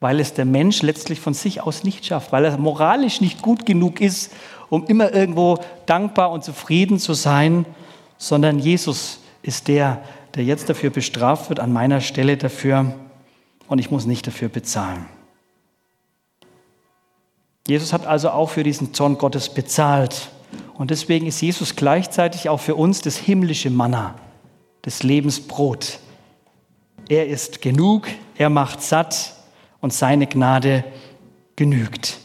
weil 0.00 0.20
es 0.20 0.34
der 0.34 0.44
Mensch 0.44 0.82
letztlich 0.82 1.20
von 1.20 1.34
sich 1.34 1.62
aus 1.62 1.84
nicht 1.84 2.04
schafft, 2.04 2.32
weil 2.32 2.44
er 2.44 2.58
moralisch 2.58 3.20
nicht 3.20 3.42
gut 3.42 3.64
genug 3.66 4.00
ist, 4.00 4.32
um 4.68 4.86
immer 4.86 5.12
irgendwo 5.12 5.58
dankbar 5.86 6.32
und 6.32 6.44
zufrieden 6.44 6.98
zu 6.98 7.14
sein, 7.14 7.64
sondern 8.18 8.58
Jesus 8.58 9.20
ist 9.42 9.68
der, 9.68 10.02
der 10.34 10.44
jetzt 10.44 10.68
dafür 10.68 10.90
bestraft 10.90 11.48
wird, 11.48 11.60
an 11.60 11.72
meiner 11.72 12.00
Stelle 12.00 12.36
dafür, 12.36 12.94
und 13.68 13.78
ich 13.78 13.90
muss 13.90 14.06
nicht 14.06 14.26
dafür 14.26 14.48
bezahlen. 14.48 15.06
Jesus 17.66 17.92
hat 17.92 18.06
also 18.06 18.30
auch 18.30 18.50
für 18.50 18.62
diesen 18.62 18.94
Zorn 18.94 19.18
Gottes 19.18 19.48
bezahlt. 19.48 20.30
Und 20.74 20.90
deswegen 20.90 21.26
ist 21.26 21.40
Jesus 21.40 21.74
gleichzeitig 21.74 22.48
auch 22.48 22.60
für 22.60 22.74
uns 22.74 23.00
das 23.00 23.16
himmlische 23.16 23.70
Manna, 23.70 24.14
das 24.82 25.02
Lebensbrot. 25.02 25.98
Er 27.08 27.26
ist 27.26 27.62
genug, 27.62 28.08
er 28.36 28.50
macht 28.50 28.82
satt 28.82 29.34
und 29.80 29.92
seine 29.92 30.26
Gnade 30.26 30.84
genügt. 31.56 32.18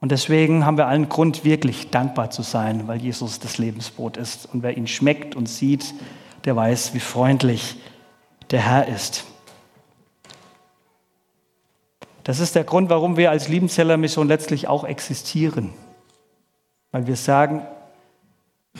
Und 0.00 0.12
deswegen 0.12 0.64
haben 0.64 0.78
wir 0.78 0.86
allen 0.86 1.08
Grund, 1.08 1.44
wirklich 1.44 1.90
dankbar 1.90 2.30
zu 2.30 2.42
sein, 2.42 2.88
weil 2.88 3.00
Jesus 3.00 3.38
das 3.38 3.58
Lebensbrot 3.58 4.16
ist. 4.16 4.48
Und 4.52 4.62
wer 4.62 4.76
ihn 4.76 4.86
schmeckt 4.86 5.36
und 5.36 5.48
sieht, 5.48 5.94
der 6.44 6.56
weiß, 6.56 6.94
wie 6.94 7.00
freundlich 7.00 7.76
der 8.50 8.60
Herr 8.60 8.88
ist. 8.88 9.24
Das 12.30 12.38
ist 12.38 12.54
der 12.54 12.62
Grund, 12.62 12.90
warum 12.90 13.16
wir 13.16 13.32
als 13.32 13.48
Liebenzeller 13.48 13.96
Mission 13.96 14.28
letztlich 14.28 14.68
auch 14.68 14.84
existieren. 14.84 15.70
Weil 16.92 17.08
wir 17.08 17.16
sagen, 17.16 17.62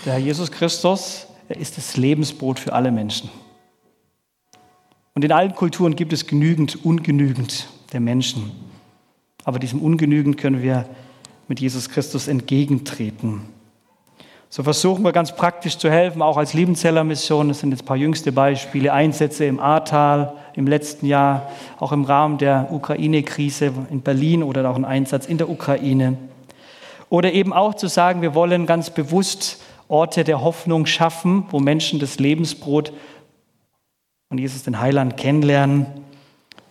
der 0.05 0.13
Herr 0.13 0.21
Jesus 0.21 0.53
Christus, 0.53 1.27
er 1.49 1.57
ist 1.57 1.77
das 1.77 1.97
Lebensbrot 1.97 2.61
für 2.61 2.73
alle 2.73 2.93
Menschen. 2.93 3.29
Und 5.15 5.25
in 5.25 5.33
allen 5.33 5.53
Kulturen 5.57 5.97
gibt 5.97 6.13
es 6.13 6.29
genügend 6.29 6.85
Ungenügend 6.85 7.67
der 7.93 7.99
Menschen. 7.99 8.53
Aber 9.43 9.59
diesem 9.59 9.83
Ungenügend 9.83 10.39
können 10.39 10.63
wir 10.63 10.89
mit 11.49 11.59
Jesus 11.59 11.89
Christus 11.89 12.29
entgegentreten. 12.29 13.49
So 14.53 14.65
versuchen 14.65 15.05
wir 15.05 15.13
ganz 15.13 15.37
praktisch 15.37 15.79
zu 15.79 15.89
helfen, 15.89 16.23
auch 16.23 16.37
als 16.37 16.55
Liebenzeller 16.55 17.05
Mission. 17.05 17.47
Das 17.47 17.61
sind 17.61 17.71
jetzt 17.71 17.83
ein 17.83 17.87
paar 17.87 17.97
jüngste 17.97 18.33
Beispiele, 18.33 18.93
Einsätze 18.93 19.45
im 19.45 19.61
Ahrtal 19.61 20.33
im 20.55 20.67
letzten 20.67 21.07
Jahr, 21.07 21.53
auch 21.79 21.93
im 21.93 22.03
Rahmen 22.03 22.37
der 22.37 22.67
Ukraine-Krise 22.73 23.73
in 23.91 24.01
Berlin 24.01 24.43
oder 24.43 24.69
auch 24.69 24.75
ein 24.75 24.85
Einsatz 24.85 25.27
in 25.27 25.39
der 25.39 25.49
Ukraine. 25.49 26.17
Oder 27.11 27.33
eben 27.33 27.53
auch 27.53 27.75
zu 27.75 27.87
sagen, 27.87 28.23
wir 28.23 28.35
wollen 28.35 28.67
ganz 28.67 28.91
bewusst 28.91 29.63
Orte 29.87 30.25
der 30.25 30.43
Hoffnung 30.43 30.85
schaffen, 30.85 31.45
wo 31.51 31.61
Menschen 31.61 32.01
das 32.01 32.19
Lebensbrot 32.19 32.93
und 34.31 34.39
Jesus 34.39 34.65
den 34.65 34.81
Heiland 34.81 35.17
kennenlernen. 35.17 35.87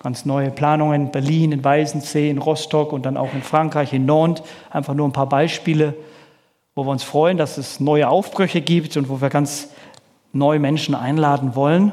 Ganz 0.03 0.25
neue 0.25 0.51
Planungen 0.51 1.05
in 1.05 1.11
Berlin, 1.11 1.53
in 1.53 1.63
Weißensee, 1.63 2.29
in 2.29 2.39
Rostock 2.39 2.91
und 2.91 3.05
dann 3.05 3.15
auch 3.15 3.33
in 3.33 3.41
Frankreich, 3.41 3.93
in 3.93 4.05
Nantes. 4.05 4.43
Einfach 4.69 4.95
nur 4.95 5.07
ein 5.07 5.13
paar 5.13 5.29
Beispiele, 5.29 5.93
wo 6.79 6.85
wir 6.85 6.91
uns 6.91 7.03
freuen, 7.03 7.37
dass 7.37 7.57
es 7.57 7.81
neue 7.81 8.07
Aufbrüche 8.07 8.61
gibt 8.61 8.95
und 8.95 9.09
wo 9.09 9.19
wir 9.19 9.29
ganz 9.29 9.67
neue 10.31 10.59
Menschen 10.59 10.95
einladen 10.95 11.53
wollen 11.53 11.91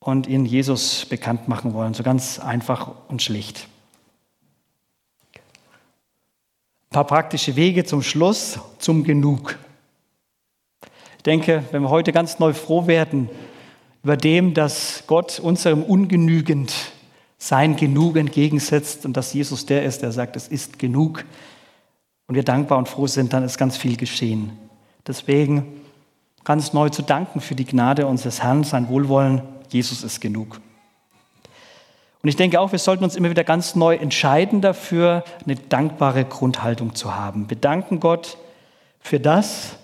und 0.00 0.26
ihnen 0.26 0.46
Jesus 0.46 1.04
bekannt 1.04 1.46
machen 1.46 1.74
wollen. 1.74 1.92
So 1.92 2.02
ganz 2.02 2.38
einfach 2.38 2.90
und 3.08 3.20
schlicht. 3.20 3.68
Ein 5.34 6.94
paar 6.94 7.06
praktische 7.06 7.54
Wege 7.54 7.84
zum 7.84 8.02
Schluss, 8.02 8.58
zum 8.78 9.04
Genug. 9.04 9.58
Ich 11.18 11.22
denke, 11.24 11.62
wenn 11.70 11.82
wir 11.82 11.90
heute 11.90 12.12
ganz 12.12 12.38
neu 12.38 12.54
froh 12.54 12.86
werden 12.86 13.28
über 14.02 14.16
dem, 14.16 14.54
dass 14.54 15.04
Gott 15.06 15.38
unserem 15.38 15.82
Ungenügend 15.82 16.72
sein 17.36 17.76
Genug 17.76 18.16
entgegensetzt 18.16 19.04
und 19.04 19.18
dass 19.18 19.34
Jesus 19.34 19.66
der 19.66 19.84
ist, 19.84 20.00
der 20.00 20.12
sagt, 20.12 20.34
es 20.36 20.48
ist 20.48 20.78
genug 20.78 21.26
und 22.32 22.36
wir 22.36 22.44
dankbar 22.44 22.78
und 22.78 22.88
froh 22.88 23.06
sind, 23.06 23.34
dann 23.34 23.44
ist 23.44 23.58
ganz 23.58 23.76
viel 23.76 23.98
geschehen. 23.98 24.52
Deswegen 25.06 25.82
ganz 26.44 26.72
neu 26.72 26.88
zu 26.88 27.02
danken 27.02 27.42
für 27.42 27.54
die 27.54 27.66
Gnade 27.66 28.06
unseres 28.06 28.42
Herrn, 28.42 28.64
sein 28.64 28.88
Wohlwollen. 28.88 29.42
Jesus 29.68 30.02
ist 30.02 30.18
genug. 30.22 30.58
Und 32.22 32.28
ich 32.30 32.36
denke 32.36 32.58
auch, 32.58 32.72
wir 32.72 32.78
sollten 32.78 33.04
uns 33.04 33.16
immer 33.16 33.28
wieder 33.28 33.44
ganz 33.44 33.74
neu 33.74 33.96
entscheiden 33.96 34.62
dafür, 34.62 35.24
eine 35.44 35.56
dankbare 35.56 36.24
Grundhaltung 36.24 36.94
zu 36.94 37.14
haben. 37.14 37.50
Wir 37.50 37.58
danken 37.58 38.00
Gott 38.00 38.38
für 38.98 39.20
das, 39.20 39.76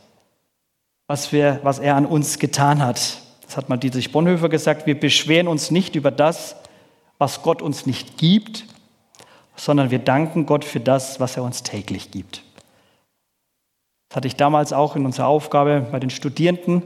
was, 1.07 1.33
wir, 1.33 1.61
was 1.65 1.79
er 1.79 1.97
an 1.97 2.07
uns 2.07 2.39
getan 2.39 2.83
hat. 2.83 3.21
Das 3.45 3.59
hat 3.59 3.69
mal 3.69 3.77
Dietrich 3.77 4.11
Bonhoeffer 4.11 4.49
gesagt, 4.49 4.87
wir 4.87 4.99
beschweren 4.99 5.49
uns 5.49 5.71
nicht 5.71 5.97
über 5.97 6.11
das, 6.11 6.57
was 7.19 7.43
Gott 7.43 7.61
uns 7.61 7.85
nicht 7.85 8.17
gibt, 8.17 8.65
sondern 9.59 9.91
wir 9.91 9.99
danken 9.99 10.47
Gott 10.47 10.65
für 10.65 10.81
das, 10.81 11.21
was 11.21 11.37
er 11.37 11.43
uns 11.43 11.63
täglich 11.63 12.11
gibt. 12.11 12.43
Das 14.09 14.17
hatte 14.17 14.29
ich 14.29 14.37
damals 14.37 14.73
auch 14.73 14.97
in 14.97 15.05
unserer 15.05 15.27
Aufgabe 15.27 15.87
bei 15.93 16.01
den 16.01 16.11
Studierenden, 16.11 16.83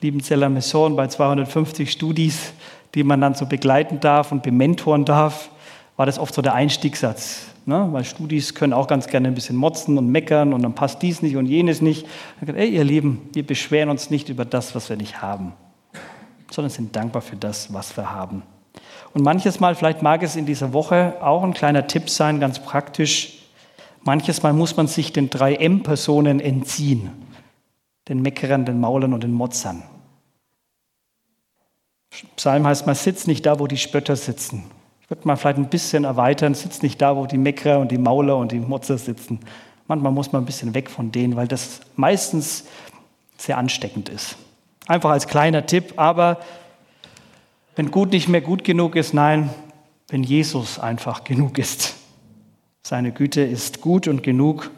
Liebenzeller 0.00 0.48
Mission, 0.48 0.96
bei 0.96 1.06
250 1.06 1.90
Studis 1.90 2.52
die 2.94 3.02
man 3.02 3.20
dann 3.20 3.34
so 3.34 3.46
begleiten 3.46 4.00
darf 4.00 4.32
und 4.32 4.42
bementoren 4.42 5.04
darf, 5.04 5.50
war 5.96 6.06
das 6.06 6.18
oft 6.18 6.34
so 6.34 6.42
der 6.42 6.54
Einstiegssatz. 6.54 7.46
Ne? 7.66 7.88
Weil 7.90 8.04
Studis 8.04 8.54
können 8.54 8.72
auch 8.72 8.86
ganz 8.86 9.06
gerne 9.06 9.28
ein 9.28 9.34
bisschen 9.34 9.56
motzen 9.56 9.98
und 9.98 10.08
meckern 10.08 10.52
und 10.52 10.62
dann 10.62 10.74
passt 10.74 11.02
dies 11.02 11.22
nicht 11.22 11.36
und 11.36 11.46
jenes 11.46 11.80
nicht. 11.80 12.06
Dann 12.40 12.56
ey, 12.56 12.68
ihr 12.68 12.84
Lieben, 12.84 13.28
wir 13.32 13.44
beschweren 13.44 13.88
uns 13.88 14.10
nicht 14.10 14.28
über 14.28 14.44
das, 14.44 14.74
was 14.74 14.88
wir 14.88 14.96
nicht 14.96 15.22
haben, 15.22 15.52
sondern 16.50 16.70
sind 16.70 16.94
dankbar 16.94 17.22
für 17.22 17.36
das, 17.36 17.72
was 17.72 17.96
wir 17.96 18.12
haben. 18.12 18.42
Und 19.12 19.22
manches 19.22 19.60
Mal, 19.60 19.74
vielleicht 19.74 20.02
mag 20.02 20.22
es 20.22 20.36
in 20.36 20.46
dieser 20.46 20.72
Woche 20.72 21.14
auch 21.20 21.42
ein 21.42 21.54
kleiner 21.54 21.86
Tipp 21.86 22.10
sein, 22.10 22.40
ganz 22.40 22.58
praktisch. 22.58 23.38
Manches 24.02 24.42
Mal 24.42 24.52
muss 24.52 24.76
man 24.76 24.86
sich 24.86 25.12
den 25.12 25.30
drei 25.30 25.54
M-Personen 25.54 26.40
entziehen. 26.40 27.10
Den 28.08 28.22
Meckerern, 28.22 28.64
den 28.64 28.80
Maulern 28.80 29.14
und 29.14 29.22
den 29.22 29.32
Motzern. 29.32 29.82
Psalm 32.36 32.66
heißt 32.66 32.86
mal, 32.86 32.94
sitz 32.94 33.26
nicht 33.26 33.46
da, 33.46 33.58
wo 33.58 33.66
die 33.66 33.78
Spötter 33.78 34.16
sitzen. 34.16 34.64
Ich 35.04 35.10
würde 35.10 35.26
mal 35.26 35.36
vielleicht 35.36 35.58
ein 35.58 35.68
bisschen 35.68 36.04
erweitern, 36.04 36.54
sitz 36.54 36.80
nicht 36.82 37.00
da, 37.02 37.16
wo 37.16 37.26
die 37.26 37.38
Meckerer 37.38 37.78
und 37.78 37.92
die 37.92 37.98
Mauler 37.98 38.36
und 38.36 38.52
die 38.52 38.60
Motzer 38.60 38.96
sitzen. 38.96 39.40
Manchmal 39.86 40.12
muss 40.12 40.32
man 40.32 40.42
ein 40.42 40.46
bisschen 40.46 40.74
weg 40.74 40.90
von 40.90 41.12
denen, 41.12 41.36
weil 41.36 41.46
das 41.46 41.80
meistens 41.96 42.64
sehr 43.36 43.58
ansteckend 43.58 44.08
ist. 44.08 44.36
Einfach 44.86 45.10
als 45.10 45.26
kleiner 45.26 45.66
Tipp, 45.66 45.94
aber 45.96 46.38
wenn 47.76 47.90
gut 47.90 48.10
nicht 48.10 48.28
mehr 48.28 48.40
gut 48.40 48.64
genug 48.64 48.96
ist, 48.96 49.14
nein, 49.14 49.50
wenn 50.08 50.22
Jesus 50.22 50.78
einfach 50.78 51.24
genug 51.24 51.58
ist. 51.58 51.94
Seine 52.82 53.12
Güte 53.12 53.40
ist 53.40 53.80
gut 53.80 54.08
und 54.08 54.22
genug. 54.22 54.70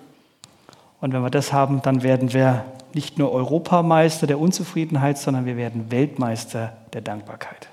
Und 1.01 1.13
wenn 1.13 1.23
wir 1.23 1.31
das 1.31 1.53
haben, 1.53 1.83
dann 1.83 2.03
werden 2.03 2.33
wir 2.33 2.65
nicht 2.95 3.19
nur 3.19 3.33
Europameister 3.33 4.27
der 4.27 4.39
Unzufriedenheit, 4.39 5.19
sondern 5.19 5.45
wir 5.45 5.57
werden 5.57 5.91
Weltmeister 5.91 6.77
der 6.93 7.03
Dankbarkeit. 7.03 7.69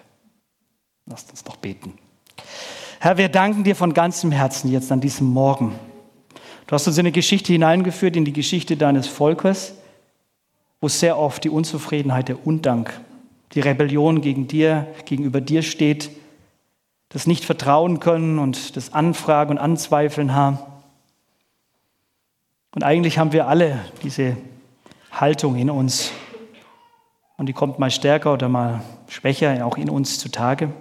Lasst 1.06 1.32
uns 1.32 1.46
noch 1.46 1.56
beten. 1.56 1.94
Herr, 3.00 3.18
wir 3.18 3.30
danken 3.30 3.64
dir 3.64 3.76
von 3.76 3.94
ganzem 3.94 4.32
Herzen 4.32 4.72
jetzt 4.72 4.92
an 4.92 5.02
diesem 5.02 5.28
Morgen. 5.28 5.76
Du 6.68 6.74
hast 6.74 6.88
uns 6.88 6.98
in 6.98 7.02
eine 7.02 7.12
Geschichte 7.12 7.54
hineingeführt, 7.54 8.16
in 8.16 8.26
die 8.26 8.34
Geschichte 8.34 8.78
deines 8.78 9.08
Volkes, 9.08 9.76
wo 10.82 10.88
sehr 10.88 11.18
oft 11.18 11.44
die 11.44 11.50
Unzufriedenheit, 11.50 12.30
der 12.30 12.48
Undank, 12.48 13.00
die 13.54 13.60
Rebellion 13.60 14.22
gegen 14.22 14.48
dir, 14.48 14.88
gegenüber 15.06 15.42
dir 15.42 15.62
steht, 15.62 16.10
das 17.10 17.28
nicht 17.28 17.46
vertrauen 17.46 18.00
können 18.00 18.40
und 18.40 18.76
das 18.76 18.94
Anfragen 18.94 19.52
und 19.52 19.58
Anzweifeln 19.60 20.34
haben. 20.34 20.58
Und 22.74 22.84
eigentlich 22.84 23.20
haben 23.20 23.32
wir 23.32 23.48
alle 23.48 23.80
diese 24.02 24.36
Haltung 25.12 25.56
in 25.56 25.70
uns. 25.70 26.12
Und 27.38 27.46
die 27.46 27.54
kommt 27.54 27.78
mal 27.78 27.92
stärker 27.92 28.34
oder 28.34 28.50
mal 28.50 28.82
schwächer 29.08 29.66
auch 29.66 29.78
in 29.78 29.90
uns 29.90 30.18
zutage. 30.18 30.74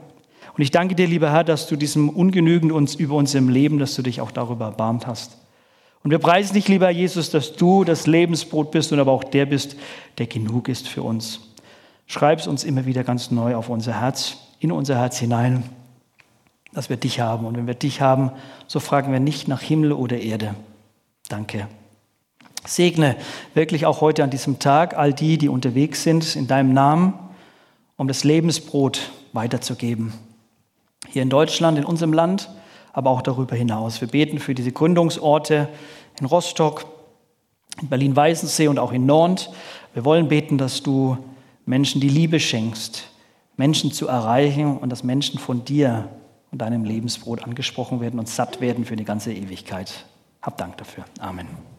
Und 0.54 0.62
ich 0.62 0.70
danke 0.70 0.94
dir, 0.94 1.06
lieber 1.06 1.30
Herr, 1.30 1.44
dass 1.44 1.66
du 1.66 1.76
diesem 1.76 2.08
Ungenügend 2.08 2.72
uns 2.72 2.94
über 2.94 3.14
uns 3.14 3.34
im 3.34 3.48
Leben, 3.48 3.78
dass 3.78 3.94
du 3.94 4.02
dich 4.02 4.20
auch 4.20 4.30
darüber 4.30 4.66
erbarmt 4.66 5.06
hast. 5.06 5.38
Und 6.02 6.10
wir 6.10 6.18
preisen 6.18 6.54
dich, 6.54 6.68
lieber 6.68 6.90
Jesus, 6.90 7.30
dass 7.30 7.52
du 7.54 7.84
das 7.84 8.06
Lebensbrot 8.06 8.70
bist 8.70 8.92
und 8.92 8.98
aber 8.98 9.12
auch 9.12 9.24
der 9.24 9.46
bist, 9.46 9.76
der 10.18 10.26
genug 10.26 10.68
ist 10.68 10.88
für 10.88 11.02
uns. 11.02 11.51
Schreib 12.06 12.40
es 12.40 12.46
uns 12.46 12.64
immer 12.64 12.86
wieder 12.86 13.04
ganz 13.04 13.30
neu 13.30 13.54
auf 13.56 13.68
unser 13.68 14.00
Herz, 14.00 14.36
in 14.58 14.72
unser 14.72 14.96
Herz 14.96 15.18
hinein, 15.18 15.64
dass 16.72 16.90
wir 16.90 16.96
dich 16.96 17.20
haben. 17.20 17.46
Und 17.46 17.56
wenn 17.56 17.66
wir 17.66 17.74
dich 17.74 18.00
haben, 18.00 18.30
so 18.66 18.80
fragen 18.80 19.12
wir 19.12 19.20
nicht 19.20 19.48
nach 19.48 19.60
Himmel 19.60 19.92
oder 19.92 20.18
Erde. 20.18 20.54
Danke. 21.28 21.68
Segne 22.64 23.16
wirklich 23.54 23.86
auch 23.86 24.00
heute 24.00 24.22
an 24.22 24.30
diesem 24.30 24.58
Tag 24.58 24.96
all 24.96 25.12
die, 25.12 25.36
die 25.36 25.48
unterwegs 25.48 26.02
sind 26.02 26.36
in 26.36 26.46
deinem 26.46 26.72
Namen, 26.72 27.14
um 27.96 28.06
das 28.08 28.24
Lebensbrot 28.24 29.10
weiterzugeben. 29.32 30.12
Hier 31.08 31.22
in 31.22 31.30
Deutschland, 31.30 31.78
in 31.78 31.84
unserem 31.84 32.12
Land, 32.12 32.50
aber 32.92 33.10
auch 33.10 33.22
darüber 33.22 33.56
hinaus. 33.56 34.00
Wir 34.00 34.08
beten 34.08 34.38
für 34.38 34.54
diese 34.54 34.70
Gründungsorte 34.70 35.68
in 36.20 36.26
Rostock, 36.26 36.84
in 37.80 37.88
Berlin-Weißensee 37.88 38.68
und 38.68 38.78
auch 38.78 38.92
in 38.92 39.06
Nord. 39.06 39.50
Wir 39.94 40.04
wollen 40.04 40.28
beten, 40.28 40.58
dass 40.58 40.82
du 40.82 41.18
Menschen 41.64 42.00
die 42.00 42.08
Liebe 42.08 42.40
schenkst, 42.40 43.08
Menschen 43.56 43.92
zu 43.92 44.08
erreichen 44.08 44.78
und 44.78 44.90
dass 44.90 45.04
Menschen 45.04 45.38
von 45.38 45.64
dir 45.64 46.08
und 46.50 46.58
deinem 46.58 46.84
Lebensbrot 46.84 47.44
angesprochen 47.44 48.00
werden 48.00 48.18
und 48.18 48.28
satt 48.28 48.60
werden 48.60 48.84
für 48.84 48.96
die 48.96 49.04
ganze 49.04 49.32
Ewigkeit. 49.32 50.06
Hab 50.40 50.58
Dank 50.58 50.76
dafür. 50.76 51.04
Amen. 51.20 51.71